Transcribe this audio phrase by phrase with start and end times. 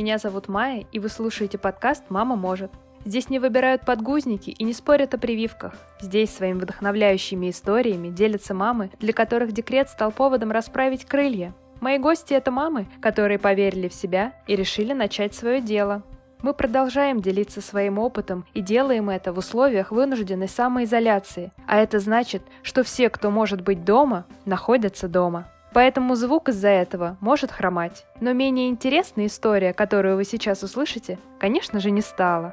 [0.00, 2.70] Меня зовут Майя, и вы слушаете подкаст «Мама может».
[3.04, 5.74] Здесь не выбирают подгузники и не спорят о прививках.
[6.00, 11.52] Здесь своими вдохновляющими историями делятся мамы, для которых декрет стал поводом расправить крылья.
[11.82, 16.02] Мои гости— это мамы, которые поверили в себя и решили начать свое дело.
[16.40, 22.40] Мы продолжаем делиться своим опытом и делаем это в условиях вынужденной самоизоляции, а это значит,
[22.62, 25.46] что все, кто может быть дома, находятся дома.
[25.72, 28.04] Поэтому звук из-за этого может хромать.
[28.20, 32.52] Но менее интересная история, которую вы сейчас услышите, конечно же, не стала.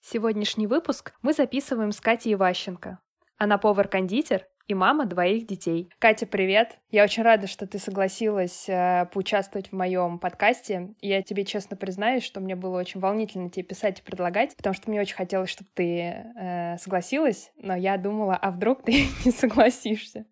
[0.00, 3.00] Сегодняшний выпуск мы записываем с Катей Иващенко.
[3.38, 5.90] Она повар-кондитер и мама двоих детей.
[5.98, 6.78] Катя, привет!
[6.90, 10.94] Я очень рада, что ты согласилась э, поучаствовать в моем подкасте.
[11.00, 14.90] Я тебе честно признаюсь, что мне было очень волнительно тебе писать и предлагать, потому что
[14.90, 18.92] мне очень хотелось, чтобы ты э, согласилась, но я думала, а вдруг ты
[19.24, 20.26] не согласишься.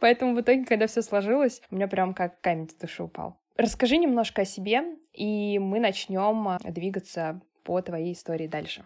[0.00, 3.40] Поэтому в итоге, когда все сложилось, у меня прям как камень с души упал.
[3.56, 8.84] Расскажи немножко о себе, и мы начнем э, двигаться по твоей истории дальше.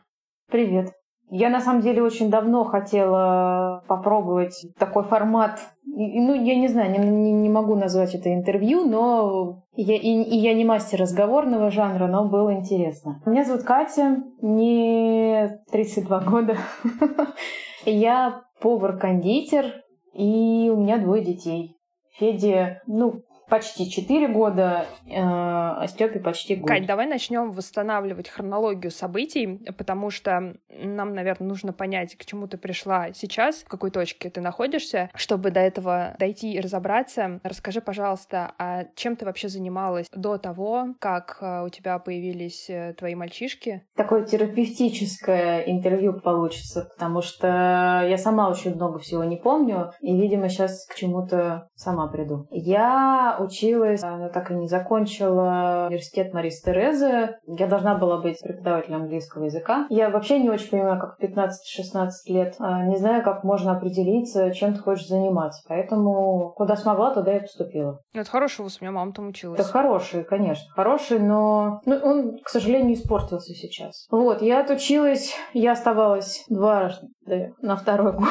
[0.48, 0.94] Привет.
[1.30, 5.60] Я на самом деле очень давно хотела попробовать такой формат.
[5.86, 10.54] Ну, я не знаю, не, не могу назвать это интервью, но я, и, и я
[10.54, 13.22] не мастер разговорного жанра, но было интересно.
[13.26, 16.56] Меня зовут Катя, мне 32 года.
[17.86, 19.66] Я повар-кондитер,
[20.14, 21.76] и у меня двое детей.
[22.18, 26.68] Феде, ну, почти 4 года, э, а Степе почти год.
[26.68, 32.56] Кать, давай начнем восстанавливать хронологию событий, потому что нам, наверное, нужно понять, к чему ты
[32.58, 37.40] пришла сейчас, в какой точке ты находишься, чтобы до этого дойти и разобраться.
[37.42, 42.94] Расскажи, пожалуйста, а чем ты вообще занималась до того, как э, у тебя появились э,
[42.94, 43.86] твои мальчишки?
[43.96, 50.48] Такое терапевтическое интервью получится, потому что я сама очень много всего не помню, и, видимо,
[50.48, 52.46] сейчас к чему-то сама приду.
[52.50, 57.36] Я училась, но так и не закончила университет Марис Терезы.
[57.46, 59.86] Я должна была быть преподавателем английского языка.
[59.90, 62.56] Я вообще не очень понимаю, как 15-16 лет.
[62.58, 65.62] А, не знаю, как можно определиться, чем ты хочешь заниматься.
[65.68, 68.00] Поэтому куда смогла, туда и поступила.
[68.12, 69.60] Это хороший вуз, у меня мама там училась.
[69.60, 70.64] Это хороший, конечно.
[70.74, 74.06] Хороший, но ну, он, к сожалению, испортился сейчас.
[74.10, 78.28] Вот, я отучилась, я оставалась дважды на второй год.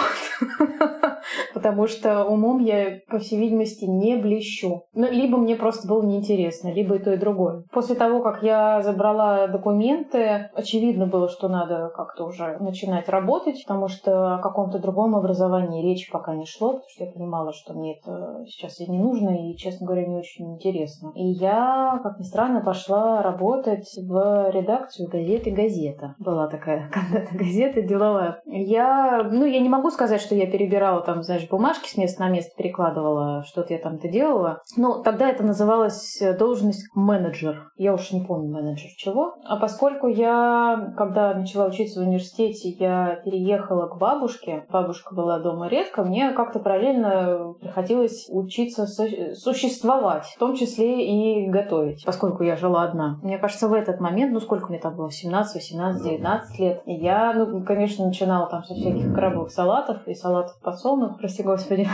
[1.54, 4.84] Потому что умом я, по всей видимости, не блещу.
[4.94, 7.64] Ну, либо мне просто было неинтересно, либо и то, и другое.
[7.72, 13.88] После того, как я забрала документы, очевидно было, что надо как-то уже начинать работать, потому
[13.88, 17.98] что о каком-то другом образовании речи пока не шло, потому что я понимала, что мне
[17.98, 21.12] это сейчас и не нужно, и, честно говоря, не очень интересно.
[21.16, 26.16] И я, как ни странно, пошла работать в редакцию газеты «Газета».
[26.20, 28.42] Была такая когда-то газета деловая.
[28.46, 32.30] Я, ну, я не могу сказать, что я перебирала там, знаешь, бумажки с места на
[32.30, 34.62] место перекладывала, что-то я там-то делала.
[34.78, 37.72] Ну, тогда это называлось э, должность менеджер.
[37.78, 39.36] Я уж не помню менеджер чего.
[39.46, 45.68] А поскольку я, когда начала учиться в университете, я переехала к бабушке, бабушка была дома
[45.68, 48.88] редко, мне как-то параллельно приходилось учиться
[49.36, 53.20] существовать, в том числе и готовить, поскольку я жила одна.
[53.22, 57.34] Мне кажется, в этот момент, ну сколько мне там было, 17, 18, 19 лет, я,
[57.34, 61.88] ну, конечно, начинала там со всяких крабовых салатов и салатов подсолнух, прости господи.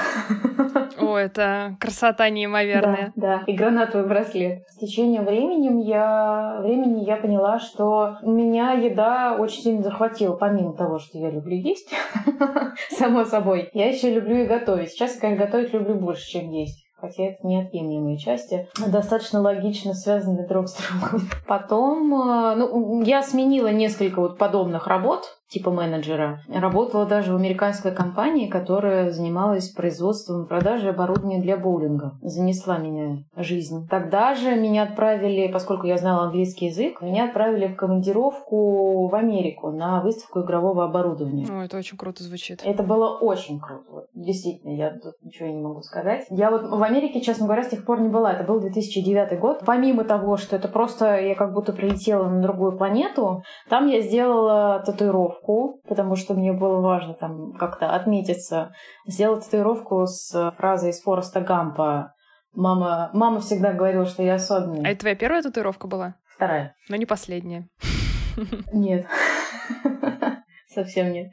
[0.99, 3.13] О, это красота неимоверная.
[3.15, 3.43] Да, да.
[3.47, 4.63] И гранатовый браслет.
[4.69, 10.99] С течением времени я, времени я поняла, что меня еда очень сильно захватила, помимо того,
[10.99, 11.89] что я люблю есть,
[12.91, 13.69] само собой.
[13.73, 14.89] Я еще люблю и готовить.
[14.89, 20.67] Сейчас конечно, готовить люблю больше, чем есть хотя это неотъемлемые части, достаточно логично связаны друг
[20.67, 21.29] с другом.
[21.47, 26.41] Потом, э, ну, я сменила несколько вот подобных работ, типа менеджера.
[26.47, 32.17] Работала даже в американской компании, которая занималась производством и продажей оборудования для боулинга.
[32.21, 33.87] Занесла меня жизнь.
[33.89, 39.71] Тогда же меня отправили, поскольку я знала английский язык, меня отправили в командировку в Америку
[39.71, 41.47] на выставку игрового оборудования.
[41.49, 42.61] О, это очень круто звучит.
[42.63, 44.05] Это было очень круто.
[44.13, 46.25] Действительно, я тут ничего не могу сказать.
[46.29, 48.33] Я вот в Америке, честно говоря, с тех пор не была.
[48.33, 49.63] Это был 2009 год.
[49.65, 54.83] Помимо того, что это просто я как будто прилетела на другую планету, там я сделала
[54.85, 58.73] татуировку татуировку, потому что мне было важно там как-то отметиться.
[59.05, 62.13] Сделала татуировку с фразой из Фореста Гампа.
[62.53, 64.85] Мама, мама всегда говорила, что я особенная.
[64.85, 66.15] А это твоя первая татуировка была?
[66.35, 66.75] Вторая.
[66.89, 67.67] Но не последняя.
[68.73, 69.05] Нет.
[70.73, 71.31] Совсем нет.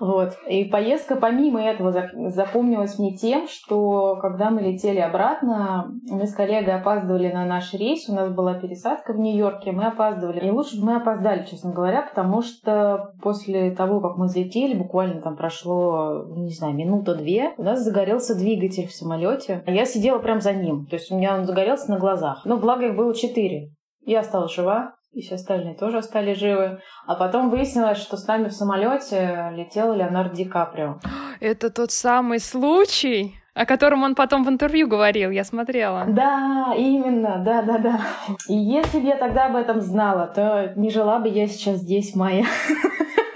[0.00, 0.32] Вот.
[0.48, 1.92] И поездка помимо этого
[2.30, 8.08] запомнилась мне тем, что когда мы летели обратно, мы с коллегой опаздывали на наш рейс,
[8.08, 10.40] у нас была пересадка в Нью-Йорке, мы опаздывали.
[10.40, 15.20] И лучше бы мы опоздали, честно говоря, потому что после того, как мы взлетели, буквально
[15.20, 19.62] там прошло, не знаю, минута-две, у нас загорелся двигатель в самолете.
[19.66, 20.86] А я сидела прям за ним.
[20.86, 22.42] То есть у меня он загорелся на глазах.
[22.44, 23.70] Но благо их было четыре.
[24.06, 26.80] Я осталась жива, и все остальные тоже остались живы.
[27.06, 30.98] А потом выяснилось, что с нами в самолете летел Леонардо Ди Каприо.
[31.40, 36.04] Это тот самый случай, о котором он потом в интервью говорил, я смотрела.
[36.08, 38.00] Да, именно, да, да, да.
[38.48, 42.14] И если бы я тогда об этом знала, то не жила бы я сейчас здесь,
[42.14, 42.44] Майя.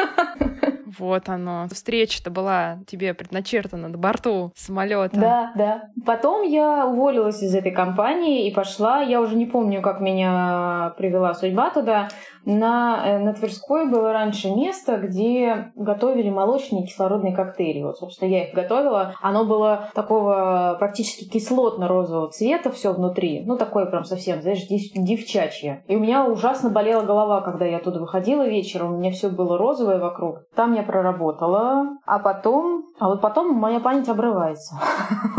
[0.98, 1.66] Вот оно.
[1.70, 5.18] Встреча-то была тебе предначертана на борту самолета.
[5.18, 5.82] Да, да.
[6.04, 9.00] Потом я уволилась из этой компании и пошла.
[9.00, 12.08] Я уже не помню, как меня привела судьба туда.
[12.48, 17.82] На, э, на Тверской было раньше место, где готовили молочные кислородные коктейли.
[17.82, 19.14] Вот, собственно, я их готовила.
[19.20, 23.44] Оно было такого практически кислотно-розового цвета, все внутри.
[23.44, 25.84] Ну, такое прям совсем, знаешь, девчачье.
[25.88, 28.94] И у меня ужасно болела голова, когда я оттуда выходила вечером.
[28.94, 30.38] У меня все было розовое вокруг.
[30.56, 31.98] Там я проработала.
[32.06, 32.86] А потом...
[32.98, 34.74] А вот потом моя память обрывается.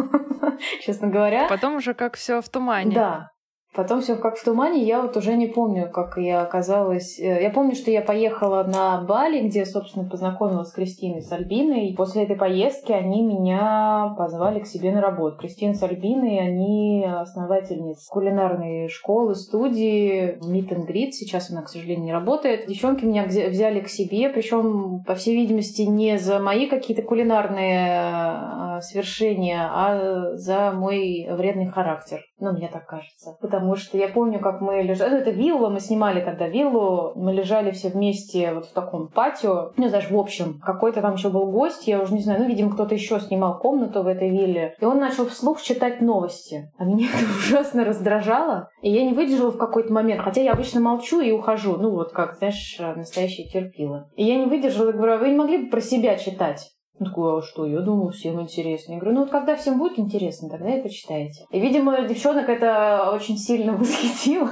[0.81, 1.47] Честно говоря.
[1.49, 2.93] Потом уже как все в тумане.
[2.93, 3.29] Да,
[3.75, 7.19] Потом все как в тумане, я вот уже не помню, как я оказалась.
[7.19, 11.87] Э, я помню, что я поехала на Бали, где, собственно, познакомилась с Кристиной с Альбиной.
[11.87, 15.37] И после этой поездки они меня позвали к себе на работу.
[15.37, 21.11] Кристина с Альбиной, они основательницы кулинарной школы, студии Meet and Greet.
[21.11, 22.65] Сейчас она, к сожалению, не работает.
[22.65, 29.69] Девчонки меня взяли к себе, причем, по всей видимости, не за мои какие-то кулинарные свершения,
[29.71, 32.21] а за мой вредный характер.
[32.39, 33.37] Ну, мне так кажется.
[33.41, 35.11] Потому что я помню, как мы лежали...
[35.11, 37.13] Ну, это вилла, мы снимали тогда виллу.
[37.15, 39.71] Мы лежали все вместе вот в таком патио.
[39.75, 42.71] Ну, знаешь, в общем, какой-то там еще был гость, я уже не знаю, ну, видимо,
[42.71, 44.75] кто-то еще снимал комнату в этой вилле.
[44.79, 46.71] И он начал вслух читать новости.
[46.77, 48.69] А меня это ужасно раздражало.
[48.81, 50.21] И я не выдержала в какой-то момент.
[50.21, 51.77] Хотя я обычно молчу и ухожу.
[51.77, 54.09] Ну, вот как, знаешь, настоящая терпила.
[54.15, 56.71] И я не выдержала и говорю, а вы не могли бы про себя читать?
[56.99, 58.93] Он такой, а что, я думаю, всем интересно.
[58.93, 61.45] Я говорю, ну вот когда всем будет интересно, тогда и почитайте.
[61.49, 64.51] И, видимо, девчонок это очень сильно восхитило.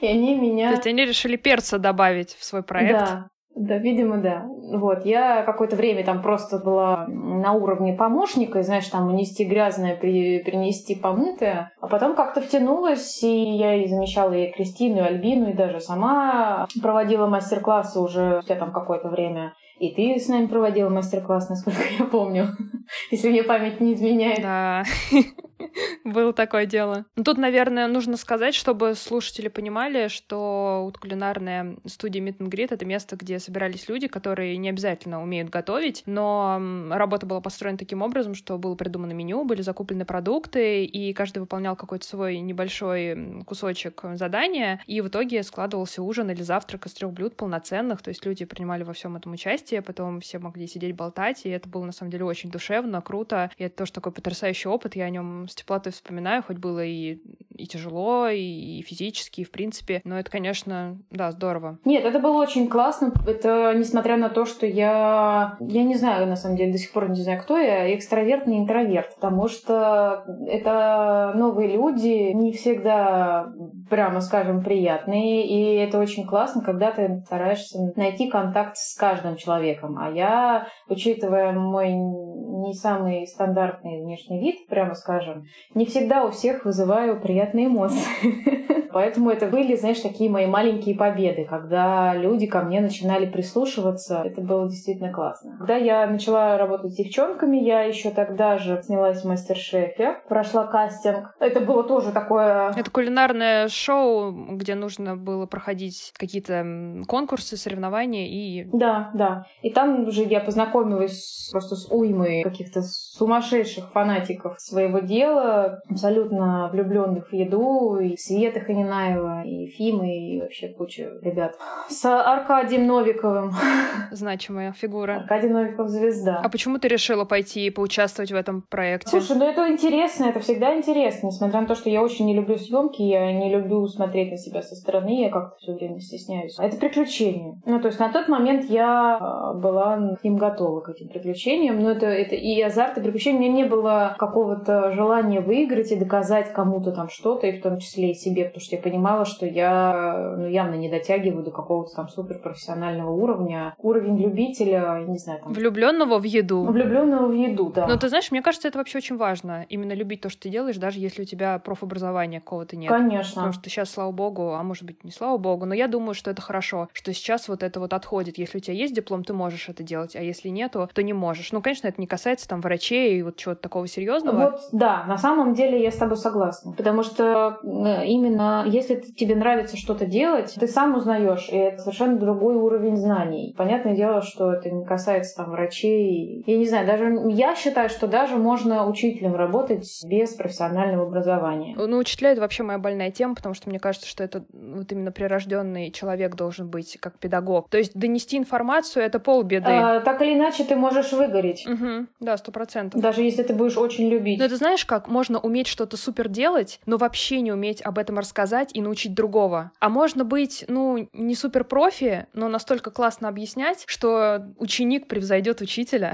[0.00, 0.68] И они меня...
[0.70, 2.98] То есть они решили перца добавить в свой проект?
[2.98, 4.46] Да, да, видимо, да.
[4.72, 10.38] Вот, я какое-то время там просто была на уровне помощника, знаешь, там унести грязное, при,
[10.42, 15.54] принести помытое, а потом как-то втянулась, и я и замещала и Кристину, и Альбину, и
[15.54, 19.52] даже сама проводила мастер-классы уже спустя там какое-то время.
[19.80, 22.48] И ты с нами проводила мастер-класс, насколько я помню,
[23.10, 24.42] если мне память не изменяет.
[24.42, 24.84] Да.
[26.04, 27.04] Было такое дело.
[27.16, 32.68] Ну, тут, наверное, нужно сказать, чтобы слушатели понимали, что вот кулинарная студия Meet and Greet—
[32.70, 36.60] это место, где собирались люди, которые не обязательно умеют готовить, но
[36.90, 41.76] работа была построена таким образом, что было придумано меню, были закуплены продукты, и каждый выполнял
[41.76, 47.36] какой-то свой небольшой кусочек задания, и в итоге складывался ужин или завтрак из трех блюд
[47.36, 51.50] полноценных, то есть люди принимали во всем этом участие, потом все могли сидеть болтать, и
[51.50, 55.04] это было на самом деле очень душевно, круто, и это тоже такой потрясающий опыт, я
[55.04, 57.18] о нем с теплотой вспоминаю, хоть было и,
[57.56, 60.00] и тяжело, и, и физически, и в принципе.
[60.04, 61.78] Но это, конечно, да, здорово.
[61.84, 63.12] Нет, это было очень классно.
[63.26, 65.56] Это несмотря на то, что я...
[65.60, 68.58] Я не знаю, на самом деле, до сих пор не знаю, кто я, экстраверт, не
[68.58, 69.14] интроверт.
[69.16, 73.52] Потому что это новые люди, не всегда,
[73.88, 75.46] прямо скажем, приятные.
[75.46, 79.98] И это очень классно, когда ты стараешься найти контакт с каждым человеком.
[79.98, 85.39] А я, учитывая мой не самый стандартный внешний вид, прямо скажем,
[85.74, 88.80] не всегда у всех вызываю приятные эмоции.
[88.92, 94.22] Поэтому это были, знаешь, такие мои маленькие победы, когда люди ко мне начинали прислушиваться.
[94.24, 95.56] Это было действительно классно.
[95.58, 101.34] Когда я начала работать с девчонками, я еще тогда же снялась в мастер-шефе, прошла кастинг.
[101.38, 102.72] Это было тоже такое...
[102.76, 108.68] Это кулинарное шоу, где нужно было проходить какие-то конкурсы, соревнования и...
[108.72, 109.46] Да, да.
[109.62, 117.30] И там уже я познакомилась просто с уймой каких-то сумасшедших фанатиков своего дела, абсолютно влюбленных
[117.30, 121.56] в еду, и Света Ханинаева, и Фимы, и вообще куча ребят.
[121.88, 123.52] С Аркадием Новиковым.
[124.10, 125.16] Значимая фигура.
[125.20, 126.40] Аркадий Новиков звезда.
[126.42, 129.08] А почему ты решила пойти и поучаствовать в этом проекте?
[129.08, 131.28] Слушай, ну это интересно, это всегда интересно.
[131.28, 134.62] Несмотря на то, что я очень не люблю съемки, я не люблю смотреть на себя
[134.62, 136.58] со стороны, я как-то все время стесняюсь.
[136.58, 137.60] Это приключение.
[137.66, 141.80] Ну, то есть на тот момент я а, была к ним готова, к этим приключениям.
[141.80, 143.38] Но это, это и азарт, и приключения.
[143.38, 147.62] У меня не было какого-то желания выиграть выиграть и доказать кому-то там что-то, и в
[147.62, 151.50] том числе и себе, потому что я понимала, что я ну, явно не дотягиваю до
[151.50, 153.74] какого-то там суперпрофессионального уровня.
[153.78, 155.52] Уровень любителя, не знаю, там...
[155.52, 156.64] Влюбленного в еду.
[156.64, 157.86] Влюбленного в еду, да.
[157.86, 159.66] Но ты знаешь, мне кажется, это вообще очень важно.
[159.68, 162.90] Именно любить то, что ты делаешь, даже если у тебя профобразования какого-то нет.
[162.90, 163.34] Конечно.
[163.34, 166.30] Потому что сейчас, слава богу, а может быть, не слава богу, но я думаю, что
[166.30, 168.38] это хорошо, что сейчас вот это вот отходит.
[168.38, 171.52] Если у тебя есть диплом, ты можешь это делать, а если нету, то не можешь.
[171.52, 174.50] Ну, конечно, это не касается там врачей и вот чего-то такого серьезного.
[174.50, 176.72] Вот, да, на самом деле я с тобой согласна.
[176.72, 182.16] Потому что э, именно если тебе нравится что-то делать, ты сам узнаешь, и это совершенно
[182.16, 183.52] другой уровень знаний.
[183.58, 186.44] Понятное дело, что это не касается там врачей.
[186.46, 191.74] Я не знаю, даже я считаю, что даже можно учителем работать без профессионального образования.
[191.76, 195.10] Ну, учителя— это вообще моя больная тема, потому что мне кажется, что это вот именно
[195.10, 197.68] прирожденный человек должен быть как педагог.
[197.68, 199.66] То есть донести информацию— это полбеды.
[199.66, 201.66] А, так или иначе, ты можешь выгореть.
[201.66, 203.00] Угу, да, сто процентов.
[203.00, 204.38] Даже если ты будешь очень любить.
[204.38, 204.99] Но это знаешь как?
[205.08, 209.72] Можно уметь что-то супер делать, но вообще не уметь об этом рассказать и научить другого.
[209.78, 216.12] А можно быть, ну, не супер профи, но настолько классно объяснять, что ученик превзойдет учителя,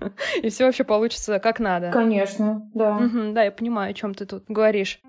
[0.42, 1.90] и все вообще получится как надо.
[1.90, 3.00] Конечно, да.
[3.32, 5.00] Да, я понимаю, о чем ты тут говоришь.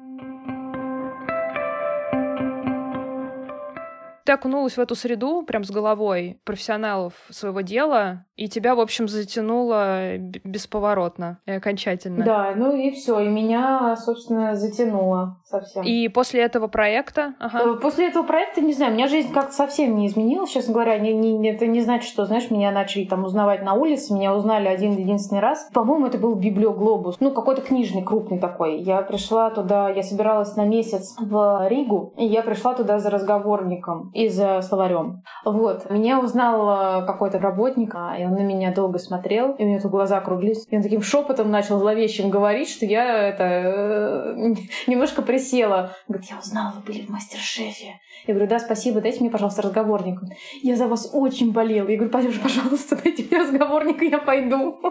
[4.28, 9.08] Ты окунулась в эту среду прям с головой профессионалов своего дела, и тебя, в общем,
[9.08, 12.26] затянуло бесповоротно и окончательно.
[12.26, 15.84] Да, ну и все, и меня, собственно, затянуло совсем.
[15.84, 17.36] И после этого проекта?
[17.40, 17.62] Ага.
[17.64, 21.00] Э, после этого проекта, не знаю, у меня жизнь как-то совсем не изменилась, честно говоря.
[21.00, 24.68] Не, не, это не значит, что, знаешь, меня начали там узнавать на улице, меня узнали
[24.68, 25.70] один-единственный раз.
[25.74, 28.82] По-моему, это был Библиоглобус, ну, какой-то книжный, крупный такой.
[28.82, 34.12] Я пришла туда, я собиралась на месяц в Ригу, и я пришла туда за разговорником
[34.18, 35.22] и за словарем.
[35.46, 35.92] Вот.
[35.92, 39.90] Меня узнал э, какой-то работник, а, и он на меня долго смотрел, и у него
[39.90, 40.66] глаза округлились.
[40.72, 44.56] И он таким шепотом начал зловещим говорить, что я это э,
[44.88, 45.92] немножко присела.
[46.08, 48.00] Говорит, я узнала, вы были в мастер-шефе.
[48.26, 50.20] Я говорю, да, спасибо, дайте мне, пожалуйста, разговорник.
[50.64, 51.88] Я за вас очень болел.
[51.88, 54.80] Я говорю, пойдем, пожалуйста, дайте мне разговорник, и я пойду.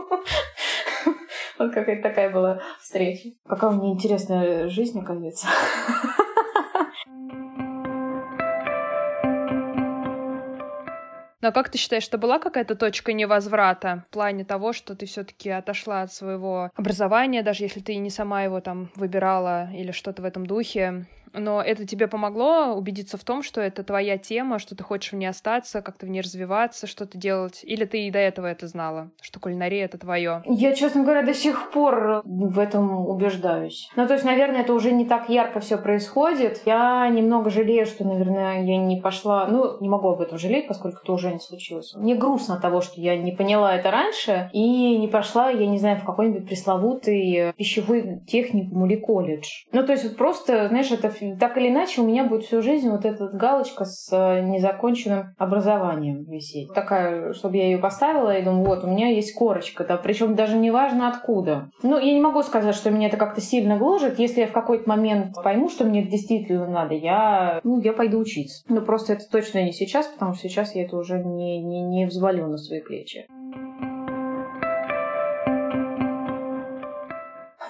[1.58, 3.30] Вот какая-то такая была встреча.
[3.48, 5.46] Какая у меня интересная жизнь, оказывается.
[11.42, 15.50] Но как ты считаешь, что была какая-то точка невозврата в плане того, что ты все-таки
[15.50, 20.24] отошла от своего образования, даже если ты не сама его там выбирала или что-то в
[20.24, 21.06] этом духе?
[21.36, 25.16] Но это тебе помогло убедиться в том, что это твоя тема, что ты хочешь в
[25.16, 27.60] ней остаться, как-то в ней развиваться, что-то делать?
[27.62, 30.42] Или ты и до этого это знала, что кулинария— это твое?
[30.46, 33.90] Я, честно говоря, до сих пор в этом убеждаюсь.
[33.96, 36.62] Ну, то есть, наверное, это уже не так ярко все происходит.
[36.64, 39.46] Я немного жалею, что, наверное, я не пошла...
[39.46, 41.94] Ну, не могу об этом жалеть, поскольку это уже не случилось.
[41.94, 45.98] Мне грустно того, что я не поняла это раньше и не пошла, я не знаю,
[46.00, 49.64] в какой-нибудь пресловутый пищевой техникум или колледж.
[49.72, 52.88] Ну, то есть, вот просто, знаешь, это так или иначе у меня будет всю жизнь
[52.88, 56.72] вот эта галочка с э, незаконченным образованием висеть.
[56.74, 60.56] Такая, чтобы я ее поставила и думаю, вот, у меня есть корочка, да, причем даже
[60.56, 61.70] не важно откуда.
[61.82, 64.18] Ну, я не могу сказать, что меня это как-то сильно гложет.
[64.18, 68.18] Если я в какой-то момент пойму, что мне это действительно надо, я, ну, я пойду
[68.18, 68.64] учиться.
[68.68, 72.06] Но просто это точно не сейчас, потому что сейчас я это уже не, не, не
[72.06, 73.26] взвалю на свои плечи.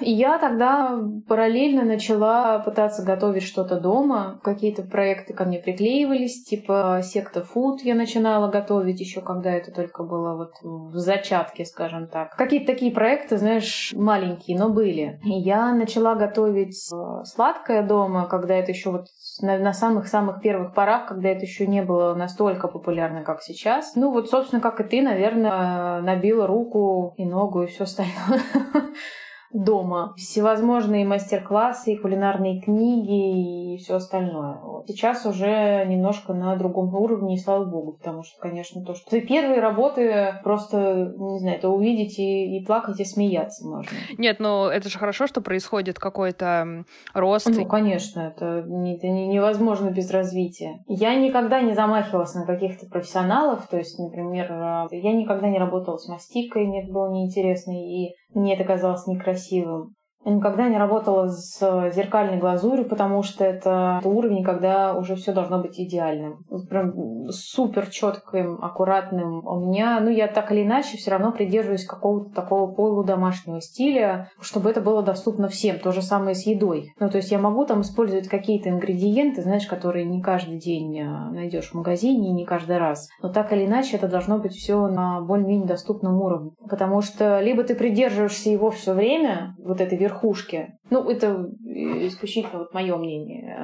[0.00, 0.98] Я тогда
[1.28, 4.40] параллельно начала пытаться готовить что-то дома.
[4.42, 10.02] Какие-то проекты ко мне приклеивались, типа секта фуд я начинала готовить еще, когда это только
[10.02, 12.36] было вот в зачатке, скажем так.
[12.36, 15.20] Какие-то такие проекты, знаешь, маленькие, но были.
[15.24, 19.06] И я начала готовить э, сладкое дома, когда это еще вот
[19.40, 23.94] на самых-самых первых порах, когда это еще не было настолько популярно, как сейчас.
[23.94, 28.42] Ну вот, собственно, как и ты, наверное, набила руку и ногу и все остальное
[29.64, 30.14] дома.
[30.16, 34.58] Всевозможные мастер-классы, и кулинарные книги и все остальное.
[34.62, 34.86] Вот.
[34.88, 39.60] Сейчас уже немножко на другом уровне, и слава богу, потому что, конечно, то, что первые
[39.60, 43.90] работы просто, не знаю, это увидеть и, и плакать, и смеяться можно.
[44.18, 46.84] Нет, но это же хорошо, что происходит какой-то
[47.14, 47.48] рост.
[47.48, 50.84] Ну, конечно, это, не, это невозможно без развития.
[50.88, 54.50] Я никогда не замахивалась на каких-то профессионалов, то есть, например,
[54.90, 59.95] я никогда не работала с мастикой, мне это было неинтересно, и мне это казалось некрасивым.
[60.26, 65.78] Никогда не работала с зеркальной глазурью, потому что это уровень, когда уже все должно быть
[65.80, 66.45] идеальным.
[66.68, 69.47] Прям супер четким, аккуратным.
[69.47, 74.71] У меня, ну, я так или иначе все равно придерживаюсь какого-то такого полудомашнего стиля, чтобы
[74.71, 75.78] это было доступно всем.
[75.78, 76.92] То же самое с едой.
[76.99, 81.30] Ну, то есть я могу там использовать какие-то ингредиенты, знаешь, которые не каждый день а,
[81.30, 83.09] найдешь в магазине не каждый раз.
[83.23, 86.50] Но так или иначе это должно быть все на более-менее доступном уровне.
[86.68, 90.78] Потому что либо ты придерживаешься его все время, вот этой верхушки, верхушке.
[90.90, 93.56] Ну, это исключительно вот мое мнение.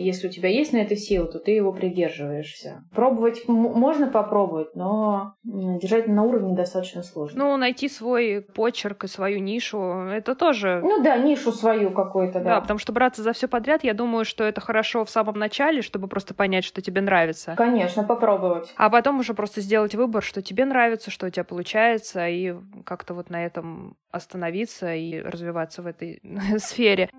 [0.00, 2.84] Если у тебя есть на это силы, то ты его придерживаешься.
[2.94, 7.44] Пробовать можно попробовать, но держать на уровне достаточно сложно.
[7.44, 10.80] Ну, найти свой почерк и свою нишу, это тоже...
[10.82, 12.56] Ну да, нишу свою какую-то, да.
[12.56, 15.82] Да, потому что браться за все подряд, я думаю, что это хорошо в самом начале,
[15.82, 17.54] чтобы просто понять, что тебе нравится.
[17.56, 18.72] Конечно, попробовать.
[18.76, 22.54] А потом уже просто сделать выбор, что тебе нравится, что у тебя получается, и
[22.84, 26.20] как-то вот на этом остановиться и развиваться в этой
[26.58, 27.10] сфере.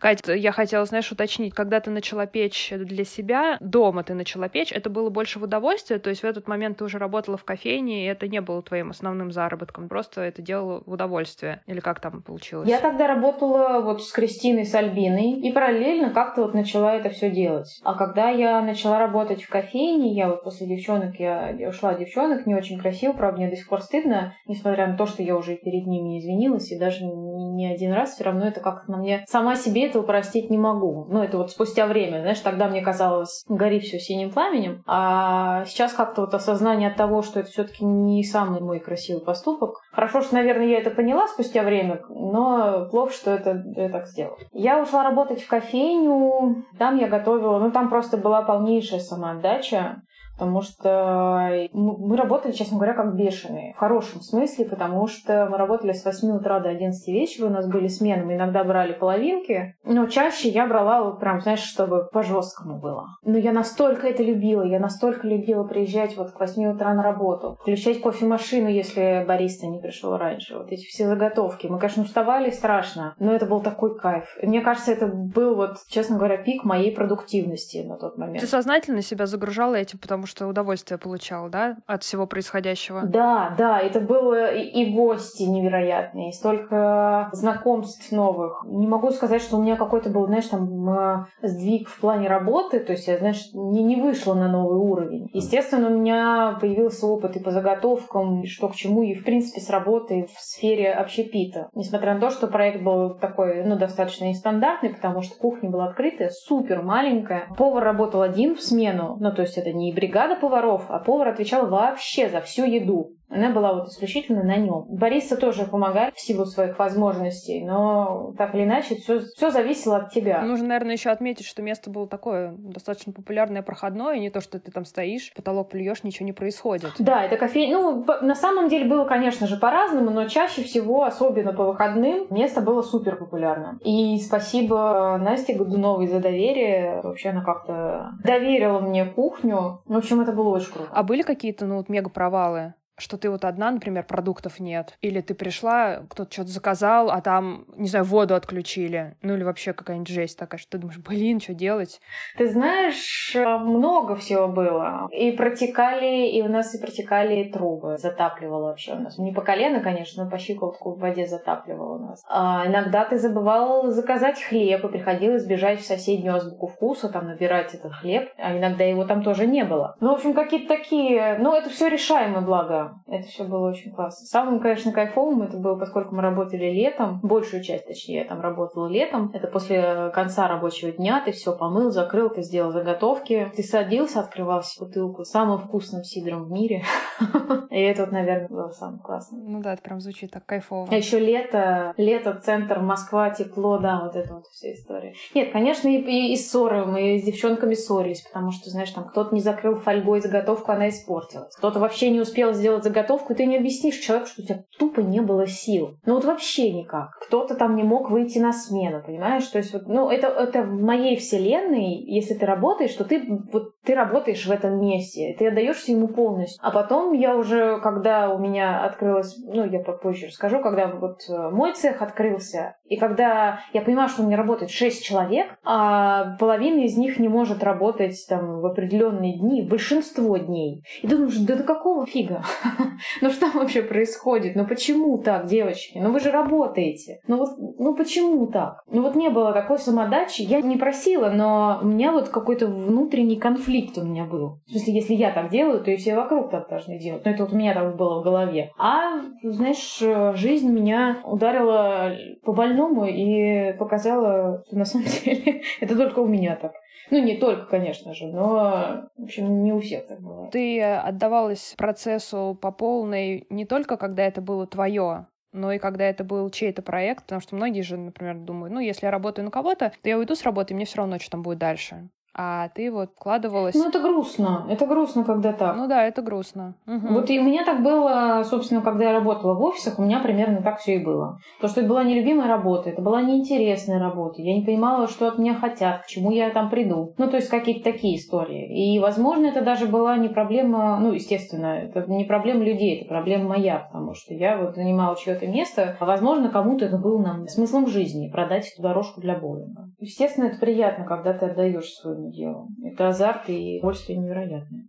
[0.00, 4.72] Катя, я хотела, знаешь, уточнить, когда ты начала печь для себя, дома ты начала печь,
[4.72, 8.04] это было больше в удовольствие, то есть в этот момент ты уже работала в кофейне,
[8.04, 12.22] и это не было твоим основным заработком, просто это делала в удовольствие, или как там
[12.22, 12.66] получилось?
[12.66, 17.30] Я тогда работала вот с Кристиной, с Альбиной, и параллельно как-то вот начала это все
[17.30, 17.78] делать.
[17.84, 22.46] А когда я начала работать в кофейне, я вот после девчонок, я ушла от девчонок,
[22.46, 25.56] не очень красиво, правда, мне до сих пор стыдно, несмотря на то, что я уже
[25.56, 29.56] перед ними извинилась, и даже не один раз все равно это как-то на мне сама
[29.56, 31.06] себе этого простить не могу.
[31.08, 35.92] Ну, это вот спустя время, знаешь, тогда мне казалось, гори все синим пламенем, а сейчас
[35.92, 39.80] как-то вот осознание от того, что это все-таки не самый мой красивый поступок.
[39.92, 44.38] Хорошо, что, наверное, я это поняла спустя время, но плохо, что это я так сделала.
[44.52, 50.02] Я ушла работать в кофейню, там я готовила, ну, там просто была полнейшая самоотдача
[50.40, 53.74] потому что мы работали, честно говоря, как бешеные.
[53.74, 57.68] В хорошем смысле, потому что мы работали с 8 утра до 11 вечера, у нас
[57.68, 63.18] были смены, мы иногда брали половинки, но чаще я брала прям, знаешь, чтобы по-жесткому было.
[63.22, 67.58] Но я настолько это любила, я настолько любила приезжать вот к 8 утра на работу,
[67.60, 71.66] включать кофемашину, если бариста не пришел раньше, вот эти все заготовки.
[71.66, 74.24] Мы, конечно, уставали страшно, но это был такой кайф.
[74.42, 78.40] Мне кажется, это был вот, честно говоря, пик моей продуктивности на тот момент.
[78.40, 83.02] Ты сознательно себя загружала этим, потому что удовольствие получал, да, от всего происходящего?
[83.02, 88.64] Да, да, это было и гости невероятные, и столько знакомств новых.
[88.66, 92.80] Не могу сказать, что у меня какой-то был, знаешь, там э, сдвиг в плане работы,
[92.80, 95.28] то есть я, знаешь, не, не вышла на новый уровень.
[95.32, 99.60] Естественно, у меня появился опыт и по заготовкам, и что к чему, и в принципе
[99.60, 101.68] с работой в сфере общепита.
[101.74, 106.30] Несмотря на то, что проект был такой, ну, достаточно нестандартный, потому что кухня была открытая,
[106.30, 107.48] супер маленькая.
[107.56, 111.28] Повар работал один в смену, ну, то есть это не бригада, бригада поваров, а повар
[111.28, 113.16] отвечал вообще за всю еду.
[113.30, 114.86] Она была вот исключительно на нем.
[114.88, 120.12] Бориса тоже помогает в силу своих возможностей, но так или иначе все, все зависело от
[120.12, 120.42] тебя.
[120.42, 124.72] Нужно, наверное, еще отметить, что место было такое достаточно популярное, проходное, не то, что ты
[124.72, 126.92] там стоишь, потолок плюешь, ничего не происходит.
[126.98, 127.78] Да, это кофейня.
[127.78, 132.60] Ну, на самом деле было, конечно же, по-разному, но чаще всего, особенно по выходным, место
[132.60, 133.78] было супер популярным.
[133.84, 137.00] И спасибо Насте Годуновой за доверие.
[137.02, 139.82] Вообще она как-то доверила мне кухню.
[139.86, 140.90] В общем, это было очень круто.
[140.92, 142.74] А были какие-то, ну, вот мега провалы?
[143.00, 147.64] Что ты вот одна, например, продуктов нет, или ты пришла, кто-то что-то заказал, а там,
[147.76, 151.54] не знаю, воду отключили, ну или вообще какая-нибудь жесть такая, что ты думаешь, блин, что
[151.54, 152.00] делать?
[152.36, 155.08] Ты знаешь, э, много всего было.
[155.10, 159.18] И протекали, и у нас и протекали трубы, затапливало вообще у нас.
[159.18, 162.22] Не по колено, конечно, но по щиколотку в воде затапливало у нас.
[162.28, 167.74] А иногда ты забывал заказать хлеб, и приходилось бежать в соседнюю азбуку вкуса, там набирать
[167.74, 169.96] этот хлеб, а иногда его там тоже не было.
[170.00, 171.38] Ну, в общем, какие-то такие...
[171.38, 174.26] Ну, это все решаемо, благо это все было очень классно.
[174.26, 178.88] Самым, конечно, кайфовым это было, поскольку мы работали летом, большую часть, точнее, я там работала
[178.88, 179.30] летом.
[179.34, 183.50] Это после конца рабочего дня, ты все помыл, закрыл, ты сделал заготовки.
[183.54, 186.82] Ты садился, открывал бутылку самым вкусным сидром в мире.
[187.70, 189.40] И это вот, наверное, было самое классное.
[189.42, 190.88] Ну да, это прям звучит так кайфово.
[190.90, 195.14] А еще лето, лето, центр, Москва, тепло, да, вот это вот вся история.
[195.34, 199.34] Нет, конечно, и, и, и ссоры, мы с девчонками ссорились, потому что, знаешь, там кто-то
[199.34, 201.54] не закрыл фольгой заготовку, она испортилась.
[201.56, 204.64] Кто-то вообще не успел сделать делать заготовку, и ты не объяснишь человеку, что у тебя
[204.78, 205.96] тупо не было сил.
[206.06, 207.10] Ну вот вообще никак.
[207.26, 209.46] Кто-то там не мог выйти на смену, понимаешь?
[209.46, 213.74] То есть вот, ну это, это в моей вселенной, если ты работаешь, то ты вот
[213.84, 216.60] ты работаешь в этом месте, ты отдаешься ему полностью.
[216.62, 221.50] А потом я уже, когда у меня открылась, ну я попозже расскажу, когда вот э,
[221.50, 226.80] мой цех открылся, и когда я понимаю, что у меня работает 6 человек, а половина
[226.80, 230.84] из них не может работать там в определенные дни, большинство дней.
[231.02, 232.42] И думаешь, да до какого фига?
[233.22, 234.56] Ну что вообще происходит?
[234.56, 235.98] Ну почему так, девочки?
[235.98, 237.20] Ну вы же работаете.
[237.26, 238.82] Ну вот, ну почему так?
[238.90, 240.42] Ну вот не было такой самодачи.
[240.42, 244.60] Я не просила, но у меня вот какой-то внутренний конфликт у меня был.
[244.66, 247.24] В смысле, если я так делаю, то и все вокруг так должны делать.
[247.24, 248.72] Но это вот у меня так было в голове.
[248.78, 249.98] А, знаешь,
[250.38, 252.12] жизнь меня ударила
[252.44, 256.72] по больному и показала, что на самом деле это только у меня так.
[257.10, 260.52] Ну, не только, конечно же, но, в общем, не у всех так бывает.
[260.52, 266.22] Ты отдавалась процессу по полной не только когда это было твое, но и когда это
[266.22, 269.92] был чей-то проект, потому что многие же, например, думают, ну, если я работаю на кого-то,
[270.02, 272.90] то я уйду с работы, и мне все равно, что там будет дальше а ты
[272.92, 273.74] вот вкладывалась...
[273.74, 274.66] Ну, это грустно.
[274.70, 275.76] Это грустно, когда так.
[275.76, 276.74] Ну да, это грустно.
[276.86, 277.08] Угу.
[277.08, 280.62] Вот и у меня так было, собственно, когда я работала в офисах, у меня примерно
[280.62, 281.38] так все и было.
[281.60, 284.42] То, что это была нелюбимая работа, это была неинтересная работа.
[284.42, 287.14] Я не понимала, что от меня хотят, к чему я там приду.
[287.18, 288.94] Ну, то есть какие-то такие истории.
[288.94, 293.48] И, возможно, это даже была не проблема, ну, естественно, это не проблема людей, это проблема
[293.48, 297.88] моя, потому что я вот занимала чье-то место, а, возможно, кому-то это было нам смыслом
[297.88, 299.89] жизни, продать эту дорожку для боулинга.
[300.00, 302.68] Естественно, это приятно, когда ты отдаешь своему делу.
[302.82, 304.88] Это азарт и удовольствие невероятное.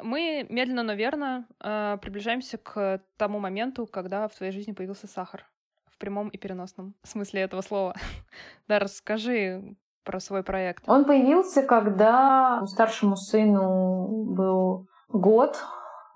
[0.00, 5.44] Мы медленно, но верно э, приближаемся к тому моменту, когда в твоей жизни появился сахар.
[5.86, 7.96] В прямом и переносном смысле этого слова.
[8.68, 10.84] да, расскажи про свой проект.
[10.86, 15.56] Он появился, когда старшему сыну был год,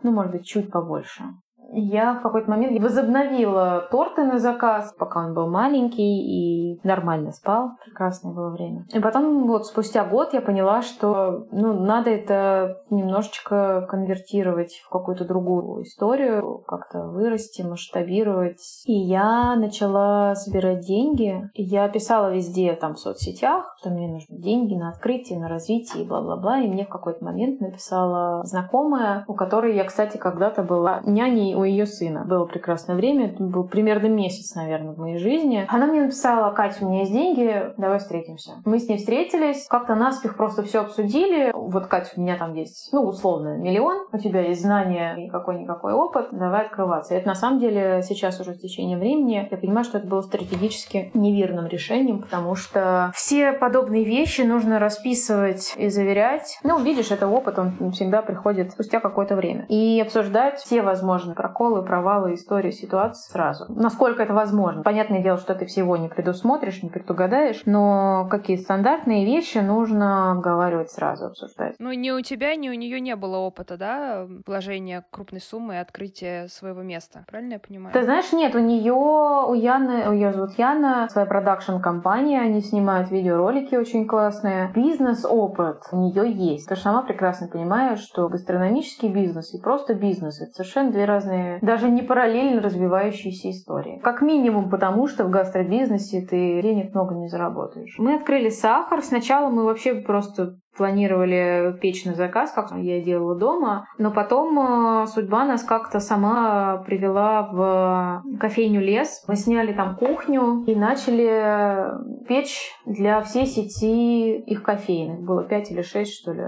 [0.03, 1.25] ну, может быть, чуть побольше.
[1.71, 7.73] Я в какой-то момент возобновила торты на заказ, пока он был маленький и нормально спал.
[7.85, 8.87] Прекрасное было время.
[8.93, 15.27] И потом вот спустя год я поняла, что ну, надо это немножечко конвертировать в какую-то
[15.27, 18.61] другую историю, как-то вырасти, масштабировать.
[18.87, 21.51] И я начала собирать деньги.
[21.55, 26.09] Я писала везде там в соцсетях, что мне нужны деньги на открытие, на развитие и
[26.09, 26.61] бла-бла-бла.
[26.61, 31.65] И мне в какой-то момент написала знакомая, у которой я, кстати, когда-то была няней у
[31.65, 32.25] ее сына.
[32.25, 35.67] Было прекрасное время, это был примерно месяц, наверное, в моей жизни.
[35.69, 38.53] Она мне написала, Катя, у меня есть деньги, давай встретимся.
[38.65, 41.51] Мы с ней встретились, как-то наспех просто все обсудили.
[41.55, 45.93] Вот, Катя, у меня там есть, ну, условно, миллион, у тебя есть знания и какой-никакой
[45.93, 47.15] опыт, давай открываться.
[47.15, 51.11] Это на самом деле сейчас уже в течение времени я понимаю, что это было стратегически
[51.15, 56.59] неверным решением, потому что все подобные вещи нужно расписывать и заверять.
[56.63, 59.67] Ну, видишь, это опыт, он всегда приходит спустя какое-то время.
[59.69, 63.67] И обсуждать все возможные проколы, провалы истории, ситуации сразу.
[63.69, 64.83] Насколько это возможно.
[64.83, 70.91] Понятное дело, что ты всего не предусмотришь, не предугадаешь, но какие стандартные вещи нужно обговаривать
[70.91, 71.75] сразу, обсуждать.
[71.79, 75.79] Ну, ни у тебя, ни у нее не было опыта, да, вложения крупной суммы и
[75.79, 77.25] открытия своего места.
[77.29, 77.93] Правильно я понимаю?
[77.93, 83.11] Ты знаешь, нет, у нее, у Яны, у ее зовут Яна, своя продакшн-компания, они снимают
[83.11, 84.71] видеоролики очень классные.
[84.75, 86.69] Бизнес-опыт у нее есть.
[86.69, 91.38] Ты же сама прекрасно понимаешь, что гастрономический бизнес и просто бизнес— это совершенно две разные
[91.39, 94.01] разные, даже не параллельно развивающиеся истории.
[94.03, 97.95] Как минимум потому, что в гастробизнесе ты денег много не заработаешь.
[97.99, 99.03] Мы открыли сахар.
[99.03, 105.07] Сначала мы вообще просто планировали печь на заказ, как я делала дома, но потом э,
[105.09, 109.25] судьба нас как-то сама привела в кофейню «Лес».
[109.27, 115.21] Мы сняли там кухню и начали печь для всей сети их кофейных.
[115.21, 116.45] Было пять или шесть, что ли.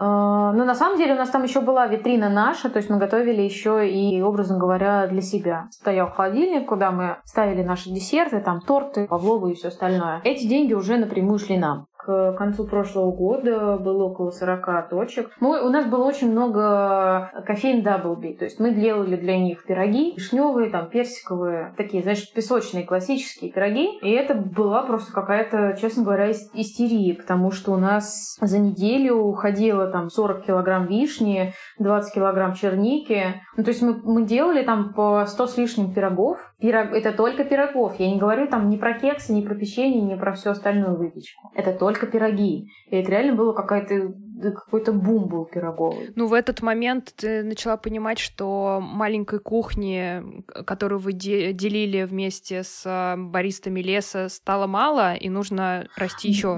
[0.00, 2.96] Э, но на самом деле у нас там еще была витрина наша, то есть мы
[2.96, 5.68] готовили еще и, образно говоря, для себя.
[5.70, 10.22] Стоял холодильник, куда мы ставили наши десерты, там торты, павловы и все остальное.
[10.24, 15.30] Эти деньги уже напрямую шли нам к концу прошлого года было около 40 точек.
[15.40, 20.14] Мы, у нас было очень много кофеин Даблби, то есть мы делали для них пироги,
[20.16, 23.98] вишневые, там, персиковые, такие, знаешь, песочные классические пироги.
[24.02, 29.86] И это была просто какая-то, честно говоря, истерия, потому что у нас за неделю уходило
[29.88, 33.34] там 40 килограмм вишни, 20 килограмм черники.
[33.56, 36.38] Ну, то есть мы, мы делали там по 100 с лишним пирогов.
[36.60, 37.98] Пирог, это только пирогов.
[37.98, 41.50] Я не говорю там ни про кексы, ни про печенье, ни про всю остальную выпечку.
[41.54, 42.70] Это только только пироги.
[42.86, 46.12] И это реально было какая-то какой-то бум был пироговый.
[46.16, 50.22] Ну, в этот момент ты начала понимать, что маленькой кухни,
[50.64, 56.56] которую вы де- делили вместе с а, баристами леса, стало мало, и нужно расти еще.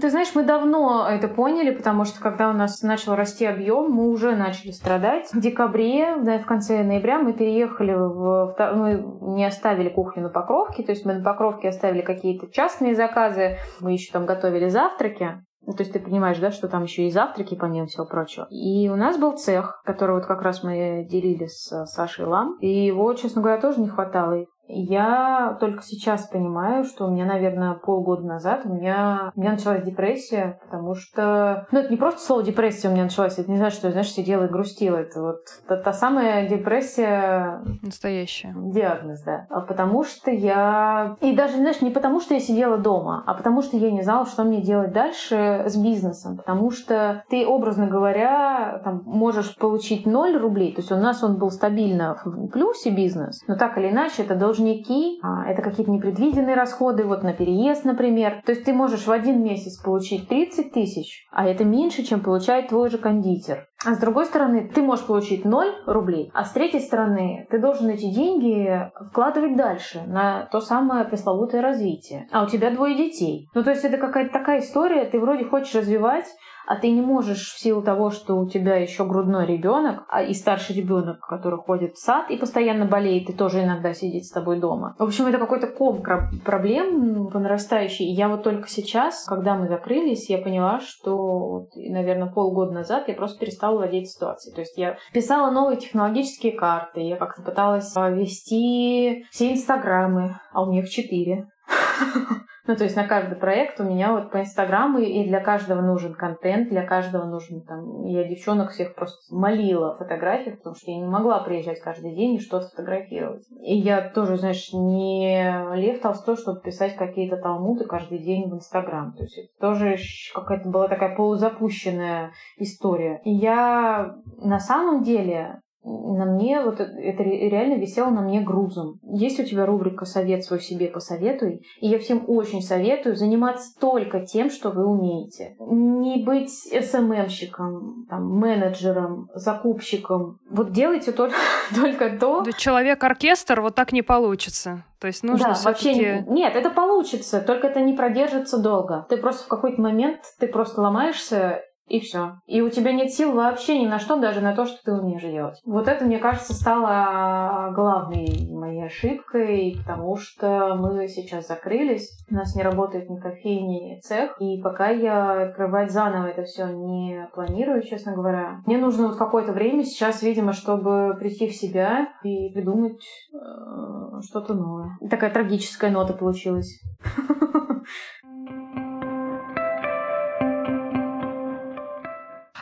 [0.00, 4.08] Ты знаешь, мы давно это поняли, потому что когда у нас начал расти объем, мы
[4.08, 5.30] уже начали страдать.
[5.32, 8.56] В декабре, да, в конце ноября мы переехали в...
[8.74, 13.58] Мы не оставили кухню на Покровке, то есть мы на Покровке оставили какие-то частные заказы,
[13.80, 15.42] мы еще там готовили завтраки.
[15.66, 18.46] Ну, то есть ты понимаешь, да, что там еще и завтраки, помимо всего прочего.
[18.50, 22.56] И у нас был цех, который вот как раз мы делили с Сашей Лам.
[22.60, 24.46] И его, честно говоря, тоже не хватало.
[24.72, 29.82] Я только сейчас понимаю, что у меня, наверное, полгода назад у меня, у меня началась
[29.82, 31.66] депрессия, потому что...
[31.72, 34.12] Ну, это не просто слово депрессия у меня началась, это не значит, что я, знаешь,
[34.12, 34.96] сидела и грустила.
[34.96, 37.62] Это вот та, та самая депрессия...
[37.82, 38.54] Настоящая.
[38.56, 39.46] Диагноз, да.
[39.50, 41.16] А потому что я...
[41.20, 44.26] И даже, знаешь, не потому, что я сидела дома, а потому что я не знала,
[44.26, 46.36] что мне делать дальше с бизнесом.
[46.36, 50.72] Потому что ты, образно говоря, там, можешь получить 0 рублей.
[50.74, 54.34] То есть у нас он был стабильно в плюсе бизнес, но так или иначе это
[54.34, 58.42] должен должники, а, это какие-то непредвиденные расходы, вот на переезд, например.
[58.44, 62.68] То есть ты можешь в один месяц получить 30 тысяч, а это меньше, чем получает
[62.68, 63.66] твой же кондитер.
[63.84, 67.88] А с другой стороны, ты можешь получить 0 рублей, а с третьей стороны, ты должен
[67.88, 72.28] эти деньги вкладывать дальше на то самое пресловутое развитие.
[72.30, 73.48] А у тебя двое детей.
[73.54, 76.26] Ну, то есть это какая-то такая история, ты вроде хочешь развивать,
[76.70, 80.32] а ты не можешь в силу того, что у тебя еще грудной ребенок, а и
[80.32, 84.60] старший ребенок, который ходит в сад и постоянно болеет, и тоже иногда сидит с тобой
[84.60, 84.94] дома.
[84.96, 86.00] В общем, это какой-то ком
[86.44, 88.06] проблем по нарастающей.
[88.06, 93.14] И я вот только сейчас, когда мы закрылись, я поняла, что, наверное, полгода назад я
[93.14, 94.54] просто перестала владеть ситуацией.
[94.54, 100.70] То есть я писала новые технологические карты, я как-то пыталась вести все инстаграмы, а у
[100.70, 101.48] них четыре.
[102.66, 106.14] Ну, то есть на каждый проект у меня вот по Инстаграму, и для каждого нужен
[106.14, 108.04] контент, для каждого нужен там...
[108.04, 112.40] Я девчонок всех просто молила фотографии, потому что я не могла приезжать каждый день и
[112.40, 113.44] что-то фотографировать.
[113.62, 119.12] И я тоже, знаешь, не Лев Толстой, чтобы писать какие-то талмуды каждый день в Инстаграм.
[119.12, 119.96] То есть это тоже
[120.34, 123.20] какая-то была такая полузапущенная история.
[123.24, 129.00] И я на самом деле на мне вот это, это реально висело на мне грузом.
[129.02, 134.20] Есть у тебя рубрика «Совет свой себе посоветуй», и я всем очень советую заниматься только
[134.20, 135.56] тем, что вы умеете.
[135.58, 140.38] Не быть СММщиком, там, менеджером, закупщиком.
[140.50, 141.36] Вот делайте только,
[141.74, 142.44] только то...
[142.56, 144.84] Человек-оркестр вот так не получится.
[145.00, 146.24] То есть нужно да, вообще не...
[146.28, 149.06] Нет, это получится, только это не продержится долго.
[149.08, 152.36] Ты просто в какой-то момент, ты просто ломаешься, и все.
[152.46, 155.22] И у тебя нет сил вообще ни на что, даже на то, что ты умеешь
[155.22, 155.60] делать.
[155.64, 162.54] Вот это, мне кажется, стало главной моей ошибкой, потому что мы сейчас закрылись, у нас
[162.54, 167.82] не работает ни кофейни, ни цех, и пока я открывать заново это все не планирую,
[167.82, 168.62] честно говоря.
[168.66, 174.54] Мне нужно вот какое-то время сейчас, видимо, чтобы прийти в себя и придумать э, что-то
[174.54, 174.96] новое.
[175.10, 176.80] Такая трагическая нота получилась.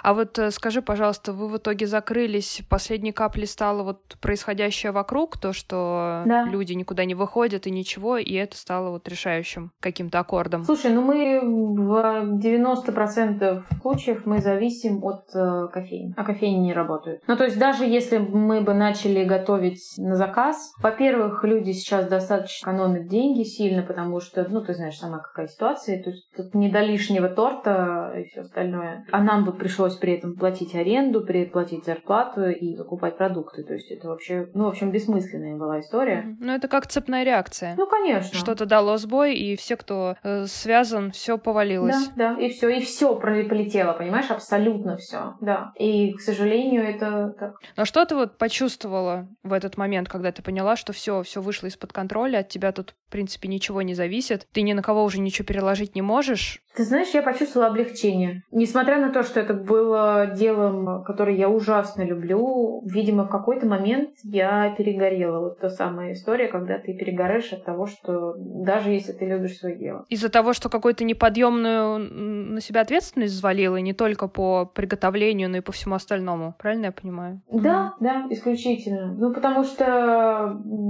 [0.03, 5.39] А вот э, скажи, пожалуйста, вы в итоге закрылись, последней каплей стало вот происходящее вокруг,
[5.39, 6.45] то, что да.
[6.45, 10.65] люди никуда не выходят и ничего, и это стало вот решающим каким-то аккордом?
[10.65, 17.23] Слушай, ну мы в 90% случаев мы зависим от э, кофейни, а кофейни не работают.
[17.27, 22.65] Ну, то есть даже если мы бы начали готовить на заказ, во-первых, люди сейчас достаточно
[22.65, 26.71] экономят деньги сильно, потому что, ну, ты знаешь сама какая ситуация, то есть тут не
[26.71, 29.05] до лишнего торта и все остальное.
[29.11, 33.63] А нам бы пришлось пришлось при этом платить аренду, платить зарплату и закупать продукты.
[33.63, 36.37] То есть это вообще, ну, в общем, бессмысленная была история.
[36.41, 37.75] Ну, это как цепная реакция.
[37.77, 38.37] Ну, конечно.
[38.39, 42.09] Что-то дало сбой, и все, кто э, связан, все повалилось.
[42.17, 45.73] Да, да, и все, и все полетело, понимаешь, абсолютно все, да.
[45.79, 47.55] И, к сожалению, это так.
[47.77, 51.67] Но что ты вот почувствовала в этот момент, когда ты поняла, что все, все вышло
[51.67, 55.21] из-под контроля, от тебя тут, в принципе, ничего не зависит, ты ни на кого уже
[55.21, 56.63] ничего переложить не можешь?
[56.79, 58.45] Ты знаешь, я почувствовала облегчение.
[58.53, 59.78] Несмотря на то, что это было
[60.35, 65.41] делом, которое я ужасно люблю, видимо, в какой-то момент я перегорела.
[65.41, 69.77] Вот та самая история, когда ты перегораешь от того, что даже если ты любишь свое
[69.77, 70.05] дело.
[70.09, 75.61] Из-за того, что какую-то неподъемную на себя ответственность взвалила, не только по приготовлению, но и
[75.61, 76.55] по всему остальному.
[76.59, 77.41] Правильно я понимаю?
[77.51, 79.15] Да, mm да, исключительно.
[79.15, 79.85] Ну, потому что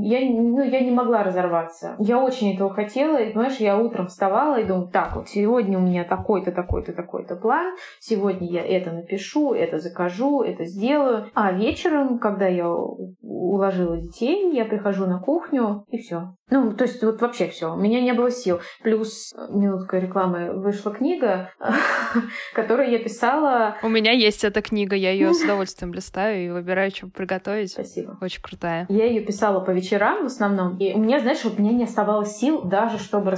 [0.02, 1.96] я, ну, я не могла разорваться.
[1.98, 5.82] Я очень этого хотела, и, понимаешь, я утром вставала и думала, так, вот сегодня у
[5.82, 11.30] меня такой-то, такой-то, такой-то план, сегодня я это напишу, это закажу, это сделаю.
[11.34, 16.34] А вечером, когда я уложила детей, я прихожу на кухню и все.
[16.50, 17.74] Ну, то есть вот вообще все.
[17.74, 18.60] У меня не было сил.
[18.82, 21.50] Плюс минутка рекламы вышла книга,
[22.54, 23.76] которую я писала.
[23.82, 27.72] У меня есть эта книга, я ее с удовольствием листаю и выбираю, что приготовить.
[27.72, 28.16] Спасибо.
[28.20, 28.86] Очень крутая.
[28.88, 30.78] Я ее писала по вечерам в основном.
[30.78, 33.34] И у меня, знаешь, у меня не оставалось сил даже, чтобы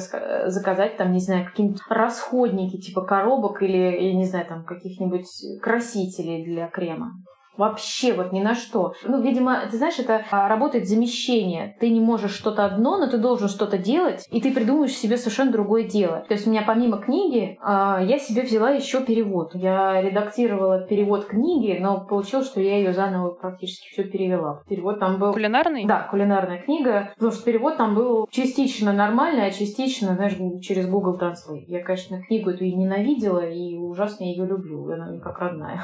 [0.46, 5.26] заказать там, не знаю, какие-нибудь расходники типа коробок или, я не знаю, там каких-нибудь
[5.62, 7.12] красителей для крема.
[7.60, 8.94] Вообще вот ни на что.
[9.04, 11.76] Ну, видимо, ты знаешь, это а, работает замещение.
[11.78, 15.52] Ты не можешь что-то одно, но ты должен что-то делать, и ты придумаешь себе совершенно
[15.52, 16.24] другое дело.
[16.26, 19.54] То есть у меня помимо книги а, я себе взяла еще перевод.
[19.54, 24.62] Я редактировала перевод книги, но получилось, что я ее заново практически все перевела.
[24.66, 25.34] Перевод там был...
[25.34, 25.84] Кулинарный?
[25.84, 27.10] Да, кулинарная книга.
[27.16, 31.66] Потому что перевод там был частично нормальный, а частично, знаешь, через Google Translate.
[31.66, 34.90] Я, конечно, книгу эту и ненавидела, и ужасно ее люблю.
[34.90, 35.82] Она как родная.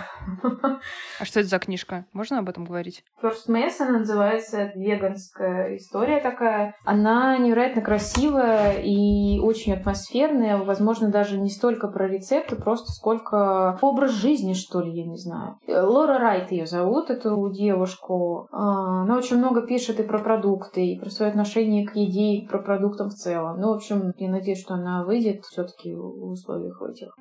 [1.20, 2.06] А что это за книжка?
[2.12, 3.04] Можно об этом говорить?
[3.22, 6.74] First Mess называется, веганская история такая.
[6.84, 10.58] Она невероятно красивая и очень атмосферная.
[10.58, 15.58] Возможно, даже не столько про рецепты, просто сколько образ жизни, что ли, я не знаю.
[15.66, 18.48] Лора Райт ее зовут, эту девушку.
[18.52, 22.46] А, она очень много пишет и про продукты, и про свое отношение к еде, и
[22.46, 23.60] про продуктам в целом.
[23.60, 27.14] Ну, в общем, я надеюсь, что она выйдет все-таки в условиях этих.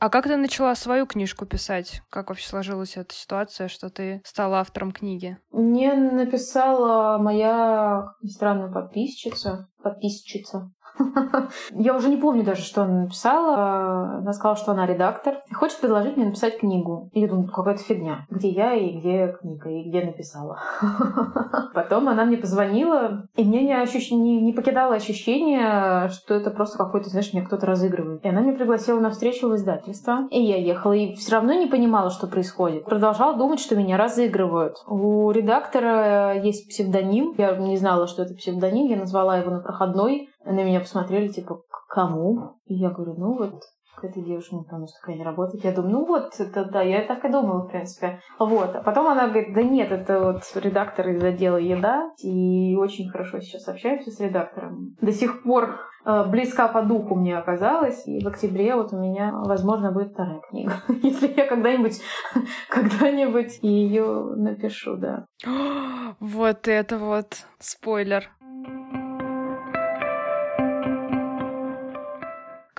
[0.00, 2.00] А как ты начала свою книжку писать?
[2.08, 5.36] Как вообще сложилась эта ситуация, что ты стала автором книги?
[5.52, 10.72] Мне написала моя, странная подписчица, подписчица,
[11.70, 14.18] Я уже не помню даже, что она написала.
[14.18, 15.38] Она сказала, что она редактор.
[15.48, 17.10] И хочет предложить мне написать книгу.
[17.12, 18.26] И я думаю, какая-то фигня.
[18.30, 20.58] Где я и где книга, и где написала.
[21.74, 24.10] Потом она мне позвонила, и мне не, ощущ...
[24.10, 28.24] не, не покидало ощущение, что это просто какой-то, знаешь, меня кто-то разыгрывает.
[28.24, 30.28] И она меня пригласила на встречу в издательство.
[30.30, 32.84] И я ехала, и все равно не понимала, что происходит.
[32.84, 34.76] Продолжала думать, что меня разыгрывают.
[34.86, 37.34] У редактора есть псевдоним.
[37.38, 38.86] Я не знала, что это псевдоним.
[38.86, 40.28] Я назвала его на проходной.
[40.44, 42.60] На меня посмотрели, типа, кому?
[42.66, 43.62] И я говорю, ну вот,
[44.00, 45.64] к этой девушке, потому что такая не работает.
[45.64, 48.20] Я думаю, ну вот, это да, я так и думала, в принципе.
[48.38, 48.74] Вот.
[48.74, 53.40] А потом она говорит, да нет, это вот редактор из отдела еда, и очень хорошо
[53.40, 54.96] сейчас общаемся с редактором.
[55.00, 59.32] До сих пор э, близка по духу мне оказалась, и в октябре вот у меня,
[59.34, 60.72] возможно, будет вторая книга.
[61.02, 62.00] Если я когда-нибудь,
[62.70, 65.26] когда-нибудь ее напишу, да.
[66.18, 68.30] Вот это вот спойлер.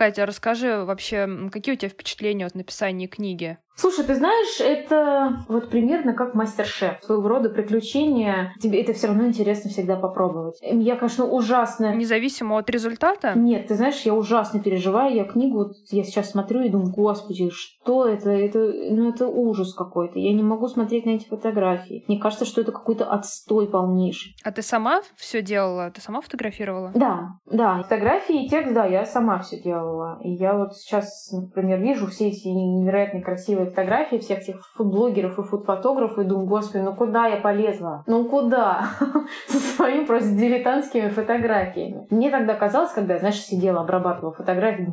[0.02, 3.60] Катя, расскажи вообще, какие у тебя впечатления от написания книги?
[3.82, 7.00] Слушай, ты знаешь, это вот примерно как мастер-шеф.
[7.04, 8.54] Своего рода приключения.
[8.62, 10.60] Тебе это все равно интересно всегда попробовать.
[10.62, 11.96] Я, конечно, ужасно...
[11.96, 13.34] Независимо от результата?
[13.36, 15.16] Нет, ты знаешь, я ужасно переживаю.
[15.16, 18.30] Я книгу, я сейчас смотрю и думаю, господи, что это?
[18.30, 20.20] Это, ну, это ужас какой-то.
[20.20, 22.04] Я не могу смотреть на эти фотографии.
[22.08, 24.36] Мне кажется, что это какой-то отстой полнейший.
[24.44, 25.90] А ты сама все делала?
[25.90, 26.92] Ты сама фотографировала?
[26.94, 27.82] Да, да.
[27.82, 30.20] Фотографии и текст, да, я сама все делала.
[30.24, 35.40] И я вот сейчас, например, вижу все эти невероятно красивые красивые фотографии всех этих фудблогеров
[35.40, 38.04] и фудфотографов и думаю, господи, ну куда я полезла?
[38.08, 38.90] Ну куда?
[39.48, 42.08] Со своими просто дилетантскими фотографиями.
[42.10, 44.88] Мне тогда казалось, когда я, знаешь, сидела, обрабатывала фотографии,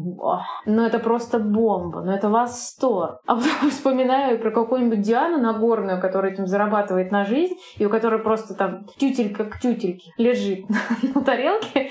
[0.66, 3.20] ну это просто бомба, ну это восторг.
[3.26, 8.20] А потом вспоминаю про какую-нибудь Диану Нагорную, которая этим зарабатывает на жизнь, и у которой
[8.20, 10.66] просто там тютелька к тютельке лежит
[11.14, 11.90] на тарелке,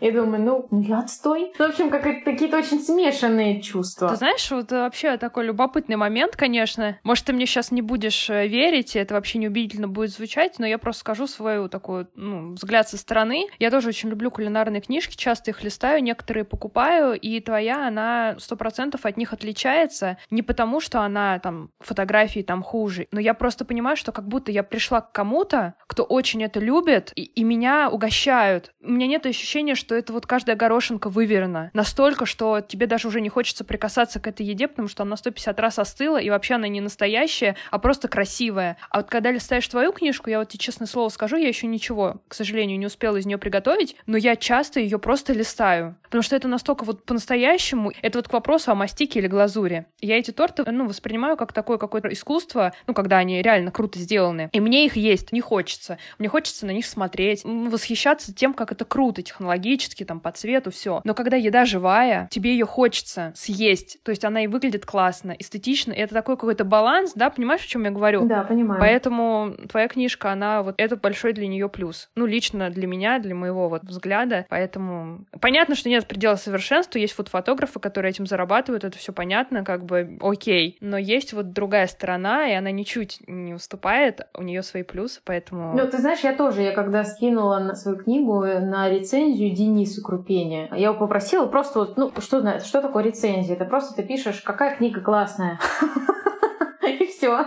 [0.00, 1.52] и думаю, ну, ну я отстой.
[1.58, 4.08] В общем, как какие-то очень смешанные чувства.
[4.08, 6.98] Ты знаешь, вот вообще такой любопытный момент, конечно.
[7.02, 10.66] Может, ты мне сейчас не будешь э, верить, и это вообще неубедительно будет звучать, но
[10.66, 13.46] я просто скажу свою такую, ну, взгляд со стороны.
[13.58, 18.56] Я тоже очень люблю кулинарные книжки, часто их листаю, некоторые покупаю, и твоя, она сто
[18.56, 20.18] процентов от них отличается.
[20.30, 24.52] Не потому, что она там фотографии там хуже, но я просто понимаю, что как будто
[24.52, 28.72] я пришла к кому-то, кто очень это любит, и, и меня угощают.
[28.82, 31.70] У меня нет ощущения, что что это вот каждая горошинка выверена.
[31.72, 35.60] Настолько, что тебе даже уже не хочется прикасаться к этой еде, потому что она 150
[35.60, 38.78] раз остыла, и вообще она не настоящая, а просто красивая.
[38.90, 42.16] А вот когда листаешь твою книжку, я вот тебе честное слово скажу, я еще ничего,
[42.26, 45.94] к сожалению, не успела из нее приготовить, но я часто ее просто листаю.
[46.02, 49.86] Потому что это настолько вот по-настоящему, это вот к вопросу о мастике или глазури.
[50.00, 54.50] Я эти торты, ну, воспринимаю как такое какое-то искусство, ну, когда они реально круто сделаны.
[54.50, 55.98] И мне их есть не хочется.
[56.18, 60.70] Мне хочется на них смотреть, восхищаться тем, как это круто, технологично, эстетически, там, по цвету,
[60.70, 61.00] все.
[61.04, 64.02] Но когда еда живая, тебе ее хочется съесть.
[64.02, 65.92] То есть она и выглядит классно, эстетично.
[65.92, 68.26] И это такой какой-то баланс, да, понимаешь, о чем я говорю?
[68.26, 68.80] Да, понимаю.
[68.80, 72.08] Поэтому твоя книжка, она вот это большой для нее плюс.
[72.16, 74.46] Ну, лично для меня, для моего вот взгляда.
[74.48, 76.98] Поэтому понятно, что нет предела совершенства.
[76.98, 80.78] Есть фотографы, которые этим зарабатывают, это все понятно, как бы окей.
[80.80, 85.74] Но есть вот другая сторона, и она ничуть не уступает, у нее свои плюсы, поэтому...
[85.76, 90.68] Ну, ты знаешь, я тоже, я когда скинула на свою книгу на рецензию Денису Крупене.
[90.72, 93.56] Я его попросила просто вот, ну, что что такое рецензия?
[93.56, 95.58] Это просто ты пишешь, какая книга классная.
[96.86, 97.46] И все.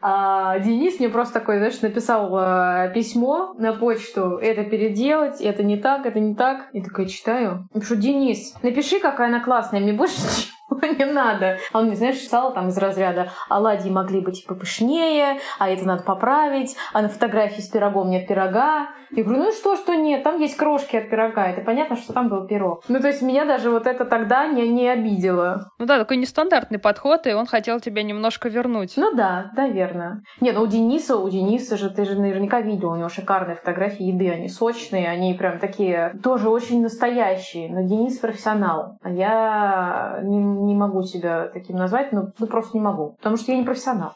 [0.00, 4.38] А Денис мне просто такой, знаешь, написал э, письмо на почту.
[4.38, 6.68] Это переделать, это не так, это не так.
[6.72, 7.68] И такая читаю.
[7.74, 10.52] Пишу, Денис, напиши, какая она классная, мне больше ничего
[10.98, 11.58] не надо.
[11.72, 15.86] А он мне, знаешь, писал там из разряда оладьи могли быть типа пышнее, а это
[15.86, 18.88] надо поправить, а на фотографии с пирогом нет пирога.
[19.14, 21.46] Я говорю, ну и что, что нет, там есть крошки от пирога.
[21.46, 22.82] Это понятно, что там был пирог.
[22.88, 25.70] Ну, то есть меня даже вот это тогда не, не обидело.
[25.78, 28.94] Ну да, такой нестандартный подход, и он хотел тебя немножко вернуть.
[28.96, 30.22] Ну да, наверное.
[30.40, 34.04] Не, ну у Дениса, у Дениса же, ты же наверняка видел, у него шикарные фотографии
[34.04, 37.70] еды, они сочные, они прям такие тоже очень настоящие.
[37.70, 42.82] Но Денис профессионал, а я не, не могу себя таким назвать, ну, ну просто не
[42.82, 44.14] могу, потому что я не профессионал.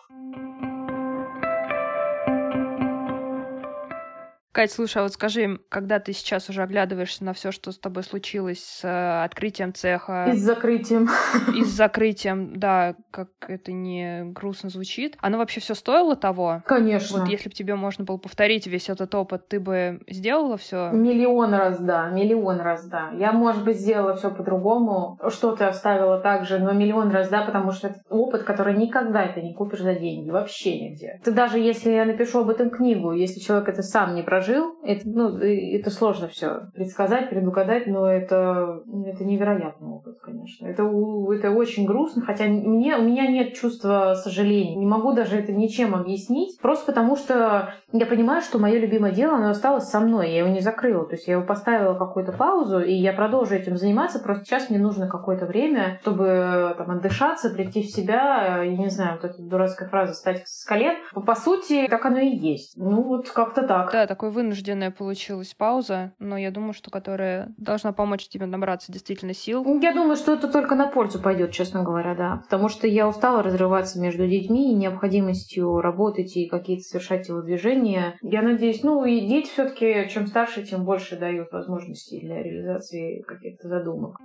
[4.56, 8.02] Кать, слушай, а вот скажи, когда ты сейчас уже оглядываешься на все, что с тобой
[8.04, 10.30] случилось с э, открытием цеха...
[10.32, 11.10] И с закрытием.
[11.54, 15.18] И с закрытием, да, как это не грустно звучит.
[15.20, 16.62] Оно вообще все стоило того?
[16.64, 17.18] Конечно.
[17.18, 20.88] Вот если бы тебе можно было повторить весь этот опыт, ты бы сделала все?
[20.90, 23.10] Миллион раз да, миллион раз да.
[23.12, 27.72] Я, может быть, сделала все по-другому, что-то оставила так же, но миллион раз да, потому
[27.72, 31.20] что это опыт, который никогда ты не купишь за деньги, вообще нигде.
[31.22, 34.76] Ты даже если я напишу об этом книгу, если человек это сам не прожил, прожил.
[34.82, 40.66] Это, ну, это сложно все предсказать, предугадать, но это, это невероятный опыт, конечно.
[40.66, 44.76] Это, это очень грустно, хотя мне, у меня нет чувства сожаления.
[44.76, 49.36] Не могу даже это ничем объяснить, просто потому что я понимаю, что мое любимое дело,
[49.36, 51.06] оно осталось со мной, я его не закрыла.
[51.06, 54.78] То есть я его поставила какую-то паузу, и я продолжу этим заниматься, просто сейчас мне
[54.78, 59.88] нужно какое-то время, чтобы там, отдышаться, прийти в себя, я не знаю, вот эта дурацкая
[59.88, 60.96] фраза «стать с колен».
[61.14, 62.74] По сути, так оно и есть.
[62.76, 63.90] Ну, вот как-то так.
[63.92, 69.34] Да, такой вынужденная получилась пауза, но я думаю, что которая должна помочь тебе набраться действительно
[69.34, 69.64] сил.
[69.80, 72.42] Я думаю, что это только на пользу пойдет, честно говоря, да.
[72.44, 78.16] Потому что я устала разрываться между детьми и необходимостью работать и какие-то совершать телодвижения.
[78.22, 83.68] Я надеюсь, ну и дети все-таки, чем старше, тем больше дают возможностей для реализации каких-то
[83.68, 84.16] задумок.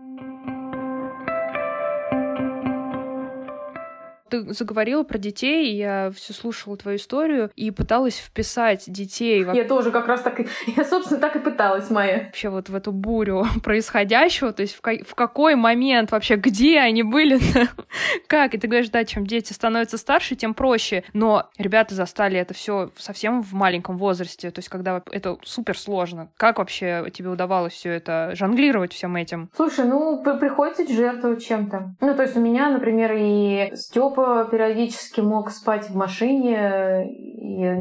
[4.32, 9.46] Ты заговорила про детей, я все слушала твою историю и пыталась вписать детей.
[9.54, 10.40] Я тоже как раз так,
[10.78, 12.24] я, собственно, так и пыталась, моя.
[12.26, 17.04] Вообще вот в эту бурю происходящего, то есть в, в какой момент вообще, где они
[17.04, 17.40] были,
[18.28, 18.56] как?
[18.56, 21.04] И ты говоришь, да, чем дети становятся старше, тем проще.
[21.14, 26.30] Но ребята застали это все совсем в маленьком возрасте, то есть когда это супер сложно.
[26.38, 29.50] Как вообще тебе удавалось все это жонглировать всем этим?
[29.56, 31.96] Слушай, ну приходится жертвовать чем-то.
[32.00, 34.21] Ну то есть у меня, например, и Степа
[34.52, 37.08] периодически мог спать в машине.
[37.38, 37.80] Я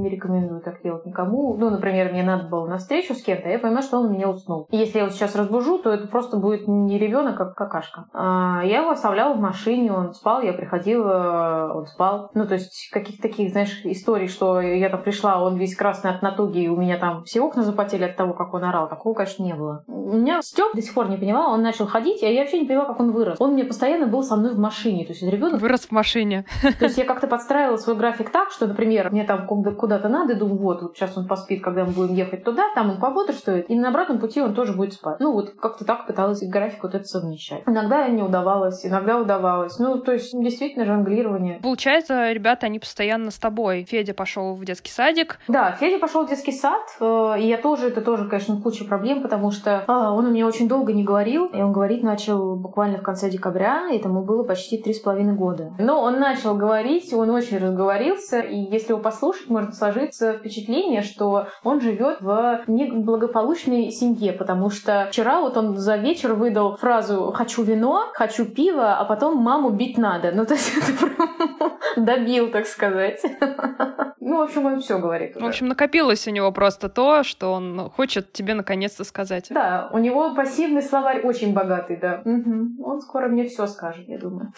[0.00, 1.56] не рекомендую так делать никому.
[1.56, 4.66] Ну, например, мне надо было на встречу с кем-то, я понимаю, что он меня уснул.
[4.70, 8.06] И если я его сейчас разбужу, то это просто будет не ребенок, а какашка.
[8.12, 12.30] А я его оставляла в машине, он спал, я приходила, он спал.
[12.34, 16.22] Ну, то есть каких-то таких, знаешь, историй, что я там пришла, он весь красный от
[16.22, 18.88] натуги, и у меня там все окна запотели от того, как он орал.
[18.88, 19.84] Такого, конечно, не было.
[19.86, 22.66] У меня Степ до сих пор не поняла, он начал ходить, а я вообще не
[22.66, 23.36] поняла, как он вырос.
[23.40, 25.04] Он мне постоянно был со мной в машине.
[25.04, 26.44] То есть ребенок вырос в машине.
[26.78, 30.58] То есть я как-то подстраивала свой график так, что, например, мне там куда-то надо, думаю,
[30.58, 33.88] вот, вот сейчас он поспит, когда мы будем ехать туда, там он пободрствует, и на
[33.88, 35.20] обратном пути он тоже будет спать.
[35.20, 37.62] Ну, вот как-то так пыталась график вот это совмещать.
[37.66, 39.78] Иногда не удавалось, иногда удавалось.
[39.78, 41.60] Ну, то есть действительно жонглирование.
[41.62, 43.84] Получается, ребята, они постоянно с тобой.
[43.88, 45.38] Федя пошел в детский садик.
[45.48, 49.22] Да, Федя пошел в детский сад, э, и я тоже, это тоже, конечно, куча проблем,
[49.22, 52.98] потому что а, он у меня очень долго не говорил, и он говорить начал буквально
[52.98, 55.69] в конце декабря, и этому было почти три с половиной года.
[55.78, 61.46] Но он начал говорить, он очень разговорился, и если его послушать, можно сложиться впечатление, что
[61.64, 67.62] он живет в неблагополучной семье, потому что вчера вот он за вечер выдал фразу «хочу
[67.62, 70.32] вино», «хочу пиво», а потом «маму бить надо».
[70.32, 73.22] Ну, то есть это прям добил, так сказать.
[74.22, 75.34] Ну, в общем, он все говорит.
[75.34, 75.44] Уже.
[75.44, 79.46] В общем, накопилось у него просто то, что он хочет тебе наконец-то сказать.
[79.50, 82.22] Да, у него пассивный словарь очень богатый, да.
[82.24, 82.84] Угу.
[82.84, 84.52] Он скоро мне все скажет, я думаю.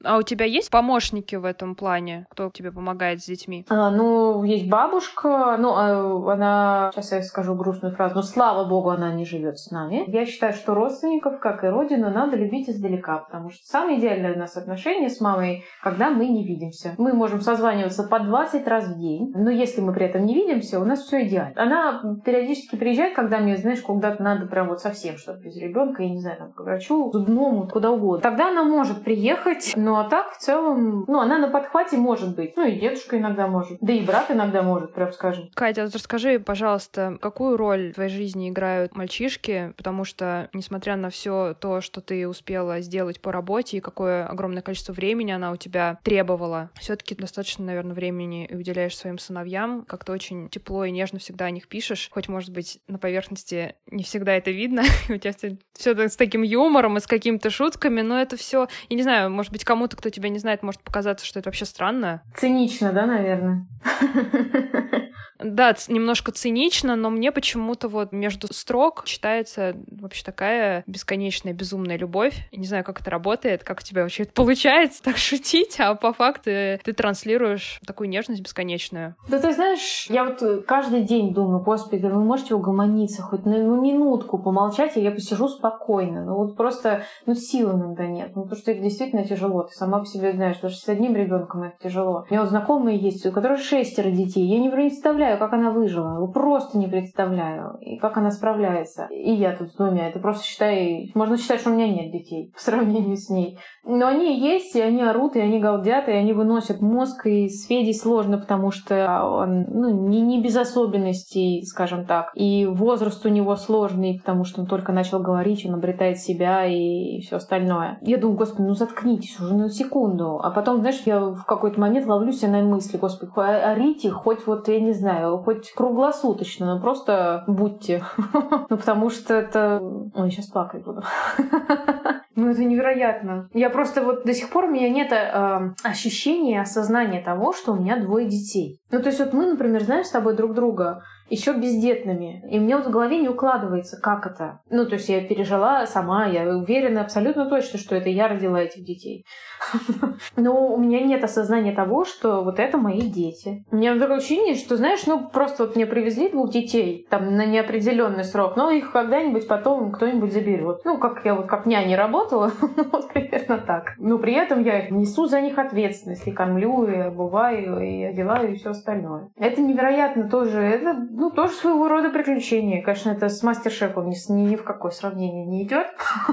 [0.04, 2.26] А у тебя есть помощники в этом плане?
[2.30, 3.64] Кто тебе помогает с детьми?
[3.68, 5.56] А, ну, есть бабушка.
[5.58, 6.90] Ну, а, она...
[6.94, 8.16] Сейчас я скажу грустную фразу.
[8.16, 10.04] Но, слава богу, она не живет с нами.
[10.06, 13.18] Я считаю, что родственников, как и родину, надо любить издалека.
[13.18, 16.94] Потому что самое идеальное у нас отношение с мамой, когда мы не видимся.
[16.98, 19.32] Мы можем созваниваться по 20 раз в день.
[19.34, 21.54] Но если мы при этом не видимся, у нас все идеально.
[21.56, 26.10] Она периодически приезжает, когда мне, знаешь, куда-то надо прям вот совсем что-то без ребенка, я
[26.10, 28.22] не знаю, там, к врачу, зубному, куда угодно.
[28.22, 32.34] Тогда она может приехать, но ну, а так, в целом, ну, она на подхвате может
[32.34, 32.56] быть.
[32.56, 33.78] Ну, и дедушка иногда может.
[33.80, 35.50] Да и брат иногда может, прям скажем.
[35.54, 39.72] Катя, расскажи, пожалуйста, какую роль в твоей жизни играют мальчишки?
[39.76, 44.62] Потому что, несмотря на все то, что ты успела сделать по работе и какое огромное
[44.62, 50.48] количество времени она у тебя требовала, все-таки достаточно, наверное, времени уделяешь своим сыновьям, как-то очень
[50.48, 54.50] тепло и нежно всегда о них пишешь, хоть, может быть, на поверхности не всегда это
[54.50, 55.32] видно, у тебя
[55.72, 59.52] все с таким юмором и с какими-то шутками, но это все, я не знаю, может
[59.52, 62.22] быть, кому кому-то, кто тебя не знает, может показаться, что это вообще странно.
[62.36, 63.66] Цинично, да, наверное?
[65.38, 72.48] Да, немножко цинично, но мне почему-то вот между строк читается вообще такая бесконечная, безумная любовь.
[72.52, 76.12] Не знаю, как это работает, как у тебя вообще это получается так шутить, а по
[76.12, 79.16] факту ты транслируешь такую нежность бесконечную.
[79.28, 83.80] Да ты знаешь, я вот каждый день думаю, господи, вы можете угомониться хоть на ну,
[83.80, 86.24] минутку помолчать, и я посижу спокойно.
[86.24, 88.32] Ну вот просто, ну силы иногда нет.
[88.34, 89.64] Ну потому что это действительно тяжело.
[89.64, 92.24] Ты сама по себе знаешь, даже с одним ребенком это тяжело.
[92.28, 94.46] У меня вот знакомые есть, у которых шестеро детей.
[94.46, 96.24] Я не представляю, как она выжила.
[96.26, 97.76] Просто не представляю.
[97.80, 99.08] И как она справляется.
[99.10, 100.08] И я тут с двумя.
[100.08, 101.10] Это просто считай...
[101.14, 103.58] Можно считать, что у меня нет детей по сравнению с ней.
[103.84, 107.26] Но они есть, и они орут, и они галдят, и они выносят мозг.
[107.26, 112.30] И с Федей сложно, потому что он ну, не, не без особенностей, скажем так.
[112.34, 117.20] И возраст у него сложный, потому что он только начал говорить, он обретает себя и
[117.20, 117.98] все остальное.
[118.02, 120.40] Я думаю, господи, ну заткнитесь уже на секунду.
[120.42, 124.80] А потом, знаешь, я в какой-то момент ловлю на мысли, господи, орите хоть вот, я
[124.80, 125.13] не знаю,
[125.44, 128.02] хоть круглосуточно, но просто будьте.
[128.70, 129.80] Ну, потому что это...
[130.14, 131.02] Ой, сейчас плакать буду.
[132.36, 133.48] Ну, это невероятно.
[133.52, 137.76] Я просто вот до сих пор у меня нет э, ощущения, осознания того, что у
[137.76, 138.80] меня двое детей.
[138.90, 142.42] Ну, то есть вот мы, например, знаем с тобой друг друга еще бездетными.
[142.50, 144.60] И мне вот в голове не укладывается, как это.
[144.70, 148.84] Ну, то есть я пережила сама, я уверена абсолютно точно, что это я родила этих
[148.84, 149.24] детей.
[150.36, 153.64] Но у меня нет осознания того, что вот это мои дети.
[153.70, 157.46] У меня такое ощущение, что, знаешь, ну, просто вот мне привезли двух детей, там, на
[157.46, 160.80] неопределенный срок, но их когда-нибудь потом кто-нибудь заберет.
[160.84, 162.52] Ну, как я вот как няня работала,
[162.92, 163.94] вот примерно так.
[163.98, 168.56] Но при этом я несу за них ответственность, и кормлю, и обуваю, и одеваю, и
[168.56, 169.30] все остальное.
[169.36, 170.60] Это невероятно тоже.
[170.60, 172.82] Это ну, тоже своего рода приключение.
[172.82, 175.86] Конечно, это с мастер-шефом ни, ни в какое сравнение не идет.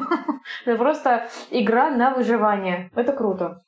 [0.66, 2.90] Это просто игра на выживание.
[2.96, 3.64] Это круто.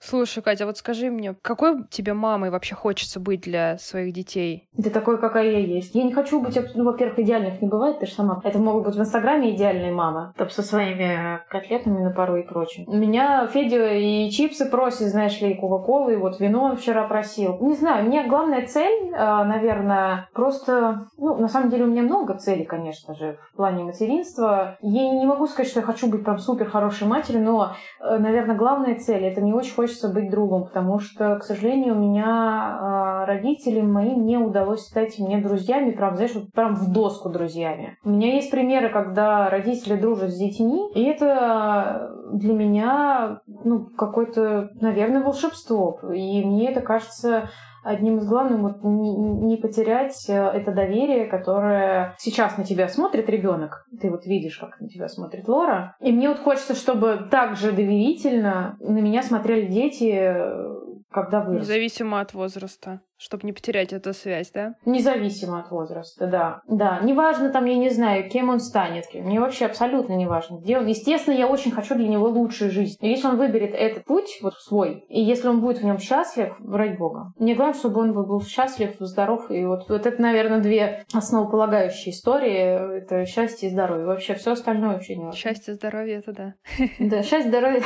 [0.00, 4.68] Слушай, Катя, вот скажи мне, какой тебе мамой вообще хочется быть для своих детей?
[4.72, 5.94] Да такой, какая я есть.
[5.94, 8.40] Я не хочу быть, ну, во-первых, идеальных не бывает, ты же сама.
[8.44, 12.84] Это могут быть в Инстаграме идеальные мамы, там со своими котлетами на пару и прочим.
[12.86, 17.58] Меня Федя и чипсы просит, знаешь ли, и Кока-Колы, и вот вино вчера просил.
[17.60, 21.08] Не знаю, меня главная цель, а, наверное, просто...
[21.16, 24.78] Ну, на самом деле у меня много целей, конечно же, в плане материнства.
[24.80, 28.56] Я не могу сказать, что я хочу быть там супер хорошей матерью, но, э, наверное,
[28.56, 32.78] главная цель, это мне очень хочется хочется быть другом, потому что, к сожалению, у меня
[32.78, 37.96] э, родители мои не удалось стать мне друзьями, прям, знаешь, вот прям в доску друзьями.
[38.04, 44.70] У меня есть примеры, когда родители дружат с детьми, и это для меня, ну, какое-то,
[44.80, 45.98] наверное, волшебство.
[46.12, 47.48] И мне это кажется
[47.88, 53.28] одним из главных вот не, не потерять э, это доверие, которое сейчас на тебя смотрит
[53.28, 53.86] ребенок.
[54.00, 55.96] Ты вот видишь, как на тебя смотрит Лора.
[56.00, 60.68] И мне вот хочется, чтобы так же доверительно на меня смотрели дети, э,
[61.10, 61.68] когда вырастут.
[61.68, 64.74] Независимо от возраста чтобы не потерять эту связь, да?
[64.84, 66.62] Независимо от возраста, да.
[66.68, 70.78] Да, неважно там, я не знаю, кем он станет, мне вообще абсолютно не важно, где
[70.78, 70.86] он.
[70.86, 72.96] Естественно, я очень хочу для него лучшую жизнь.
[73.00, 76.56] И если он выберет этот путь, вот свой, и если он будет в нем счастлив,
[76.66, 77.32] ради бога.
[77.38, 82.98] Мне главное, чтобы он был счастлив, здоров, и вот, вот это, наверное, две основополагающие истории.
[82.98, 84.06] Это счастье и здоровье.
[84.06, 85.38] Вообще все остальное вообще не важно.
[85.38, 86.54] Счастье, здоровье, это да.
[86.98, 87.82] Да, счастье, здоровье.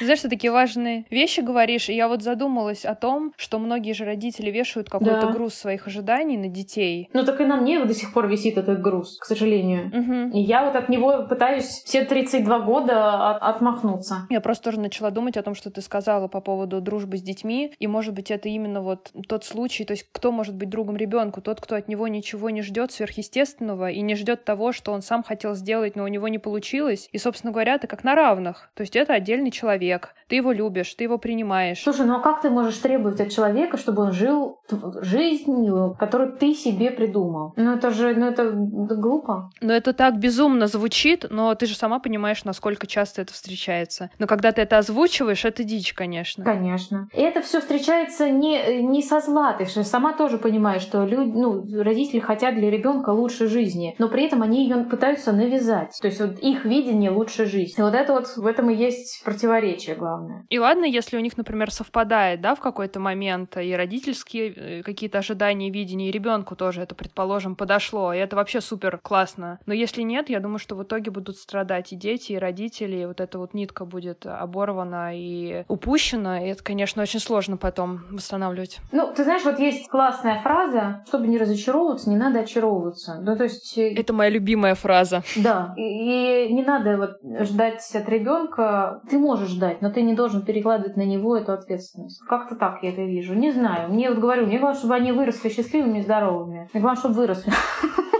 [0.00, 4.06] Знаешь, что такие важные вещи говоришь, и я вот задумалась о том, что многие же
[4.06, 5.32] родители вешают какой-то да.
[5.32, 7.10] груз своих ожиданий на детей.
[7.12, 9.88] Ну так и на мне до сих пор висит этот груз, к сожалению.
[9.88, 10.38] Угу.
[10.38, 14.26] И я вот от него пытаюсь все 32 года от отмахнуться.
[14.30, 17.74] Я просто тоже начала думать о том, что ты сказала по поводу дружбы с детьми,
[17.78, 21.40] и может быть это именно вот тот случай, то есть кто может быть другом ребенку,
[21.40, 25.22] тот, кто от него ничего не ждет сверхъестественного и не ждет того, что он сам
[25.22, 27.08] хотел сделать, но у него не получилось.
[27.12, 28.70] И, собственно говоря, ты как на равных.
[28.74, 30.14] То есть это отдельный человек.
[30.28, 31.82] Ты его любишь, ты его принимаешь.
[31.82, 34.60] Слушай, ну а как ты можешь требовать от человека, человека, чтобы он жил
[35.00, 37.52] жизнью, которую ты себе придумал.
[37.56, 39.50] Ну это же, ну это глупо.
[39.60, 44.10] Но это так безумно звучит, но ты же сама понимаешь, насколько часто это встречается.
[44.18, 46.44] Но когда ты это озвучиваешь, это дичь, конечно.
[46.44, 47.08] Конечно.
[47.12, 49.54] И это все встречается не, не со зла.
[49.54, 54.08] Ты же сама тоже понимаешь, что люди, ну, родители хотят для ребенка лучшей жизни, но
[54.08, 55.98] при этом они ее пытаются навязать.
[56.00, 57.74] То есть вот их видение лучшей жизни.
[57.78, 60.46] И вот это вот в этом и есть противоречие главное.
[60.48, 64.82] И ладно, если у них, например, совпадает, да, в какой-то момент момента и родительские э,
[64.82, 69.58] какие-то ожидания, видения, и ребенку тоже это, предположим, подошло, и это вообще супер классно.
[69.66, 73.06] Но если нет, я думаю, что в итоге будут страдать и дети, и родители, и
[73.06, 78.78] вот эта вот нитка будет оборвана и упущена, и это, конечно, очень сложно потом восстанавливать.
[78.92, 83.20] Ну, ты знаешь, вот есть классная фраза, чтобы не разочаровываться, не надо очаровываться.
[83.22, 83.78] Ну, то есть...
[83.78, 85.22] Э, это моя любимая фраза.
[85.36, 85.74] Да.
[85.76, 89.00] И, и не надо вот ждать от ребенка.
[89.10, 92.20] Ты можешь ждать, но ты не должен перекладывать на него эту ответственность.
[92.28, 93.34] Как-то так я это вижу.
[93.38, 93.88] Не знаю.
[93.88, 96.68] Мне вот говорю, мне главное, чтобы они выросли счастливыми и здоровыми.
[96.72, 97.52] Мне главное, чтобы выросли.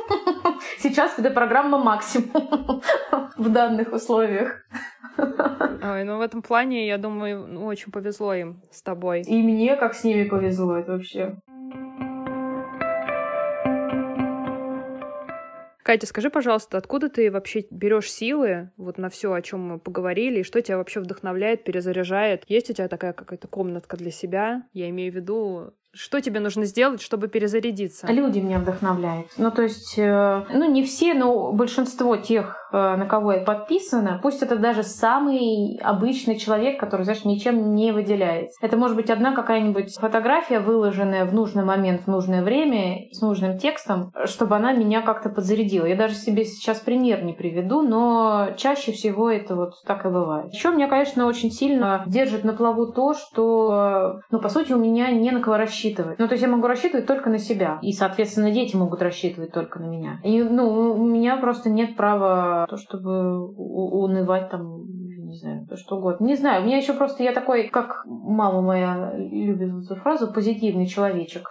[0.78, 2.82] Сейчас это программа максимум
[3.36, 4.64] в данных условиях.
[5.18, 9.22] Ой, ну в этом плане, я думаю, ну, очень повезло им с тобой.
[9.22, 11.36] И мне как с ними повезло, это вообще.
[15.88, 20.40] Катя, скажи, пожалуйста, откуда ты вообще берешь силы вот на все, о чем мы поговорили,
[20.40, 22.44] и что тебя вообще вдохновляет, перезаряжает?
[22.46, 24.64] Есть у тебя такая какая-то комнатка для себя?
[24.74, 28.06] Я имею в виду что тебе нужно сделать, чтобы перезарядиться?
[28.08, 29.28] Люди меня вдохновляют.
[29.38, 34.42] Ну, то есть, э, ну, не все, но большинство тех, на кого я подписана, пусть
[34.42, 38.58] это даже самый обычный человек, который, знаешь, ничем не выделяется.
[38.60, 43.58] Это может быть одна какая-нибудь фотография, выложенная в нужный момент, в нужное время, с нужным
[43.58, 45.86] текстом, чтобы она меня как-то подзарядила.
[45.86, 50.52] Я даже себе сейчас пример не приведу, но чаще всего это вот так и бывает.
[50.52, 55.10] Еще меня, конечно, очень сильно держит на плаву то, что, ну, по сути, у меня
[55.10, 56.18] не на кого рассчитывать.
[56.18, 57.78] Ну, то есть я могу рассчитывать только на себя.
[57.82, 60.20] И, соответственно, дети могут рассчитывать только на меня.
[60.24, 64.86] И, ну, у меня просто нет права то, чтобы унывать там
[65.28, 66.24] не знаю, то что угодно.
[66.24, 70.86] Не знаю, у меня еще просто я такой, как мама моя любит эту фразу, позитивный
[70.86, 71.50] человечек.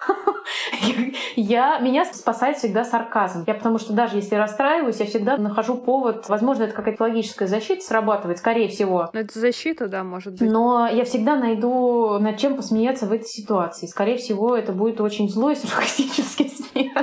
[1.36, 3.44] я, меня спасает всегда сарказм.
[3.46, 6.28] Я потому что даже если расстраиваюсь, я всегда нахожу повод.
[6.28, 9.10] Возможно, это какая-то логическая защита срабатывает, скорее всего.
[9.14, 10.50] Ну, это защита, да, может быть.
[10.50, 13.86] Но я всегда найду над чем посмеяться в этой ситуации.
[13.86, 16.94] Скорее всего, это будет очень злой саркастический смех.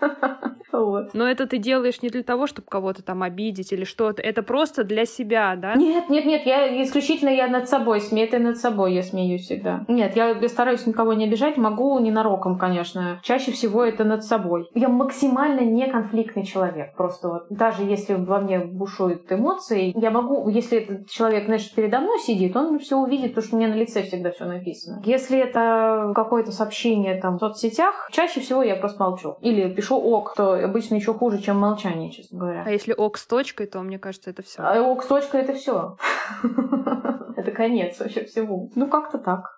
[0.78, 1.14] Вот.
[1.14, 4.22] Но это ты делаешь не для того, чтобы кого-то там обидеть или что-то.
[4.22, 5.74] Это просто для себя, да?
[5.74, 6.46] Нет, нет, нет.
[6.46, 8.28] Я исключительно я над собой смею.
[8.28, 9.84] Это над собой я смеюсь всегда.
[9.88, 11.56] Нет, я стараюсь никого не обижать.
[11.56, 13.20] Могу ненароком, конечно.
[13.22, 14.68] Чаще всего это над собой.
[14.74, 16.94] Я максимально неконфликтный человек.
[16.96, 22.00] Просто вот даже если во мне бушуют эмоции, я могу, если этот человек, знаешь, передо
[22.00, 25.02] мной сидит, он все увидит, потому что у меня на лице всегда все написано.
[25.04, 29.36] Если это какое-то сообщение там в соцсетях, чаще всего я просто молчу.
[29.40, 32.62] Или пишу ок, то обычно еще хуже, чем молчание, честно говоря.
[32.66, 34.62] А если ок с точкой, то мне кажется, это все.
[34.62, 35.96] А ок с точкой это все.
[37.36, 38.70] Это конец вообще всему.
[38.74, 39.57] Ну, как-то так.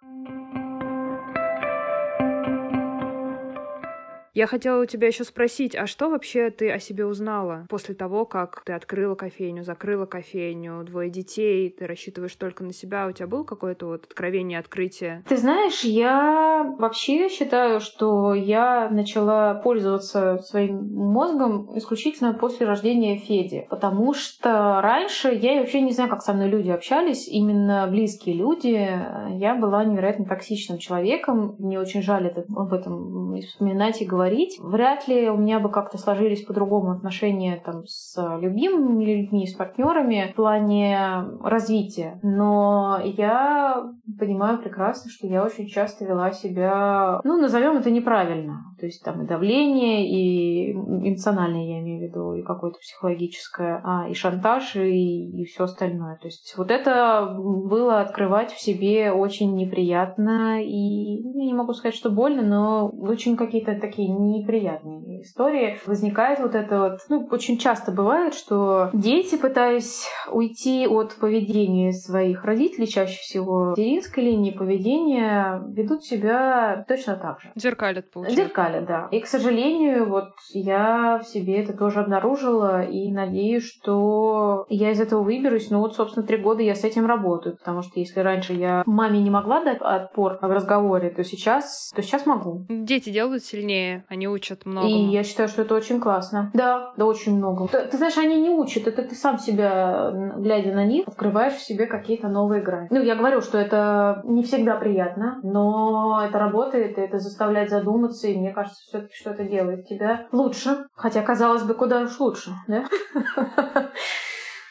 [4.40, 8.24] Я хотела у тебя еще спросить, а что вообще ты о себе узнала после того,
[8.24, 13.26] как ты открыла кофейню, закрыла кофейню, двое детей, ты рассчитываешь только на себя, у тебя
[13.26, 15.22] было какое-то вот откровение, открытие?
[15.28, 23.66] Ты знаешь, я вообще считаю, что я начала пользоваться своим мозгом исключительно после рождения Феди,
[23.68, 28.88] потому что раньше я вообще не знаю, как со мной люди общались, именно близкие люди.
[29.36, 34.58] Я была невероятно токсичным человеком, мне очень жаль это, об этом вспоминать и говорить говорить.
[34.60, 40.30] Вряд ли у меня бы как-то сложились по-другому отношения там, с любимыми людьми, с партнерами
[40.32, 42.18] в плане развития.
[42.22, 43.82] Но я
[44.18, 48.64] понимаю прекрасно, что я очень часто вела себя, ну, назовем это неправильно.
[48.78, 54.14] То есть там и давление, и эмоциональное, я имею виду, и какое-то психологическое, а, и
[54.14, 56.16] шантаж, и, и все остальное.
[56.20, 61.94] То есть вот это было открывать в себе очень неприятно, и я не могу сказать,
[61.94, 65.78] что больно, но очень какие-то такие неприятные истории.
[65.86, 72.44] Возникает вот это вот, ну, очень часто бывает, что дети, пытаясь уйти от поведения своих
[72.44, 77.50] родителей, чаще всего материнской линии поведения, ведут себя точно так же.
[77.54, 78.44] Зеркалят, получается.
[78.44, 79.08] Зеркалят, да.
[79.10, 85.00] И, к сожалению, вот я в себе это тоже обнаружила и надеюсь, что я из
[85.00, 85.70] этого выберусь.
[85.70, 89.20] Ну вот, собственно, три года я с этим работаю, потому что если раньше я маме
[89.20, 92.66] не могла дать отпор в разговоре, то сейчас, то сейчас могу.
[92.68, 94.88] Дети делают сильнее они учат много.
[94.88, 96.50] И я считаю, что это очень классно.
[96.54, 97.68] Да, да, очень много.
[97.68, 101.62] Ты, ты знаешь, они не учат, это ты сам себя, глядя на них, открываешь в
[101.62, 102.88] себе какие-то новые грани.
[102.90, 108.28] Ну, я говорю, что это не всегда приятно, но это работает, и это заставляет задуматься,
[108.28, 110.84] и мне кажется, все-таки, что это делает тебя лучше.
[110.94, 112.88] Хотя, казалось бы, куда уж лучше, да?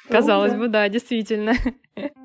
[0.10, 1.54] Казалось бы, да, действительно.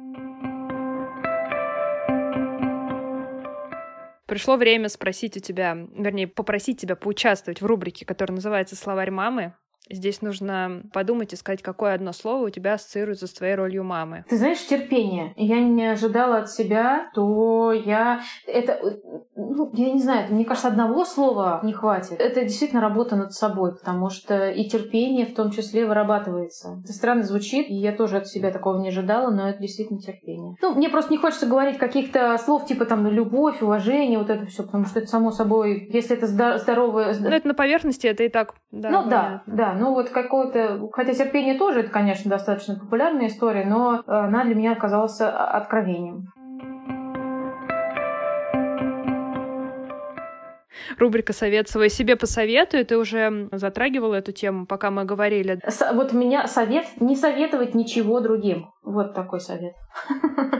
[4.27, 9.55] Пришло время спросить у тебя, вернее, попросить тебя поучаствовать в рубрике, которая называется «Словарь мамы».
[9.91, 14.25] Здесь нужно подумать и сказать, какое одно слово у тебя ассоциируется с твоей ролью мамы.
[14.29, 15.35] Ты знаешь, терпение.
[15.37, 18.21] Я не ожидала от себя, то я...
[18.47, 18.81] Это,
[19.37, 22.19] ну, я не знаю, мне кажется, одного слова не хватит.
[22.19, 26.81] Это действительно работа над собой, потому что и терпение в том числе вырабатывается.
[26.83, 30.57] Это странно звучит, и я тоже от себя такого не ожидала, но это действительно терпение.
[30.63, 34.63] Ну, мне просто не хочется говорить каких-то слов типа там любовь, уважение, вот это все,
[34.63, 37.15] потому что это само собой, если это здоровое...
[37.21, 38.89] Ну, это на поверхности, это и так, да.
[38.91, 40.89] Ну, да, да, ну вот какое-то...
[40.93, 45.31] Хотя терпение тоже, это, конечно, достаточно популярная история, но э, она для меня оказалась а,
[45.31, 46.33] откровением.
[50.99, 52.87] рубрика «Совет свой себе посоветую».
[52.87, 55.61] Ты уже затрагивала эту тему, пока мы говорили.
[55.67, 58.74] С вот меня совет— не советовать ничего другим.
[58.85, 59.75] Вот такой совет.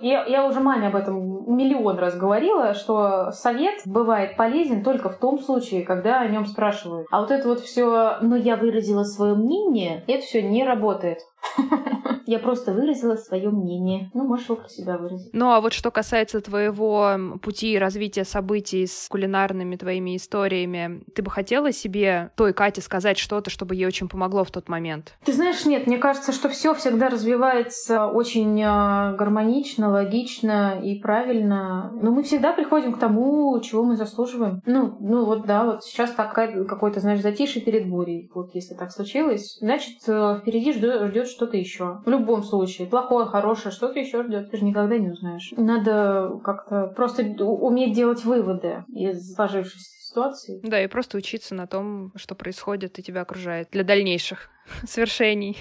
[0.00, 5.18] Я, я уже маме об этом миллион раз говорила, что совет бывает полезен только в
[5.18, 7.08] том случае, когда о нем спрашивают.
[7.10, 11.18] А вот это вот все, ну я выразила свое мнение, это все не работает.
[12.26, 14.10] Я просто выразила свое мнение.
[14.12, 15.30] Ну, можешь его про себя выразить.
[15.32, 21.30] Ну, а вот что касается твоего пути развития событий с кулинарными твоими историями, ты бы
[21.30, 25.14] хотела себе той Кате сказать что-то, чтобы ей очень помогло в тот момент?
[25.24, 31.90] Ты знаешь, нет, мне кажется, что все всегда развивается очень а, гармонично, логично и правильно.
[32.00, 34.62] Но мы всегда приходим к тому, чего мы заслуживаем.
[34.66, 38.30] Ну, ну вот да, вот сейчас такая какой-то, знаешь, затишье перед бурей.
[38.34, 42.00] Вот если так случилось, значит, э, впереди ждет что-то еще.
[42.04, 44.50] В любом случае, плохое, хорошее, что-то еще ждет.
[44.50, 45.52] Ты же никогда не узнаешь.
[45.56, 50.60] Надо как-то просто уметь делать выводы из сложившейся ситуации.
[50.62, 54.50] Да, и просто учиться на том, что происходит и тебя окружает для дальнейших
[54.86, 55.56] свершений.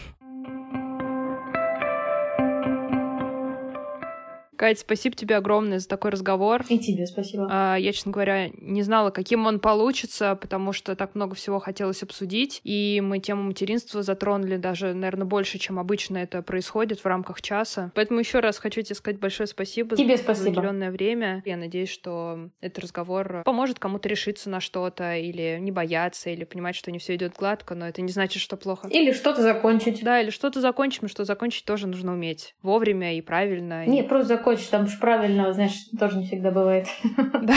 [4.58, 6.66] Кать, спасибо тебе огромное за такой разговор.
[6.68, 7.48] И тебе спасибо.
[7.50, 12.02] А, я, честно говоря, не знала, каким он получится, потому что так много всего хотелось
[12.02, 12.60] обсудить.
[12.64, 17.92] И мы тему материнства затронули даже, наверное, больше, чем обычно это происходит в рамках часа.
[17.94, 20.60] Поэтому еще раз хочу тебе сказать большое спасибо тебе за спасибо.
[20.60, 21.44] уделенное время.
[21.46, 26.76] Я надеюсь, что этот разговор поможет кому-то решиться на что-то или не бояться, или понимать,
[26.76, 28.88] что не все идет гладко, но это не значит, что плохо.
[28.88, 30.04] Или что-то закончить.
[30.04, 32.56] Да, или что-то закончить, но что закончить тоже нужно уметь.
[32.64, 33.86] Вовремя и правильно.
[33.86, 34.08] Не, и...
[34.08, 36.88] просто закончить хочешь, там уж правильно, знаешь, тоже не всегда бывает.
[37.42, 37.56] Да,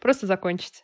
[0.00, 0.82] просто закончить.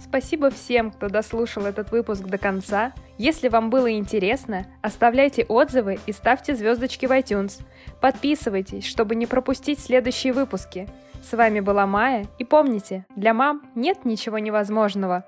[0.00, 2.94] Спасибо всем, кто дослушал этот выпуск до конца.
[3.18, 7.60] Если вам было интересно, оставляйте отзывы и ставьте звездочки в iTunes.
[8.00, 10.88] Подписывайтесь, чтобы не пропустить следующие выпуски.
[11.22, 15.26] С вами была Майя, и помните, для мам нет ничего невозможного.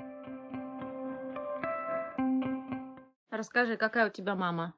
[3.31, 4.73] Расскажи, какая у тебя мама?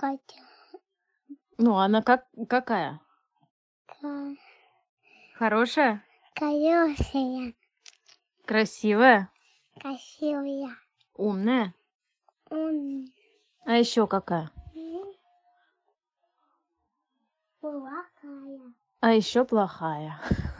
[0.00, 0.40] Катя.
[1.58, 3.02] Ну, она как какая?
[3.84, 4.34] Ка-
[5.34, 6.02] Хорошая?
[6.38, 7.52] Хорошая.
[8.46, 9.30] Красивая?
[9.78, 10.74] Красивая.
[11.16, 11.74] Умная?
[12.48, 13.12] Ум.
[13.66, 14.50] А еще какая?
[17.60, 18.72] Плохая.
[19.00, 20.18] А еще плохая.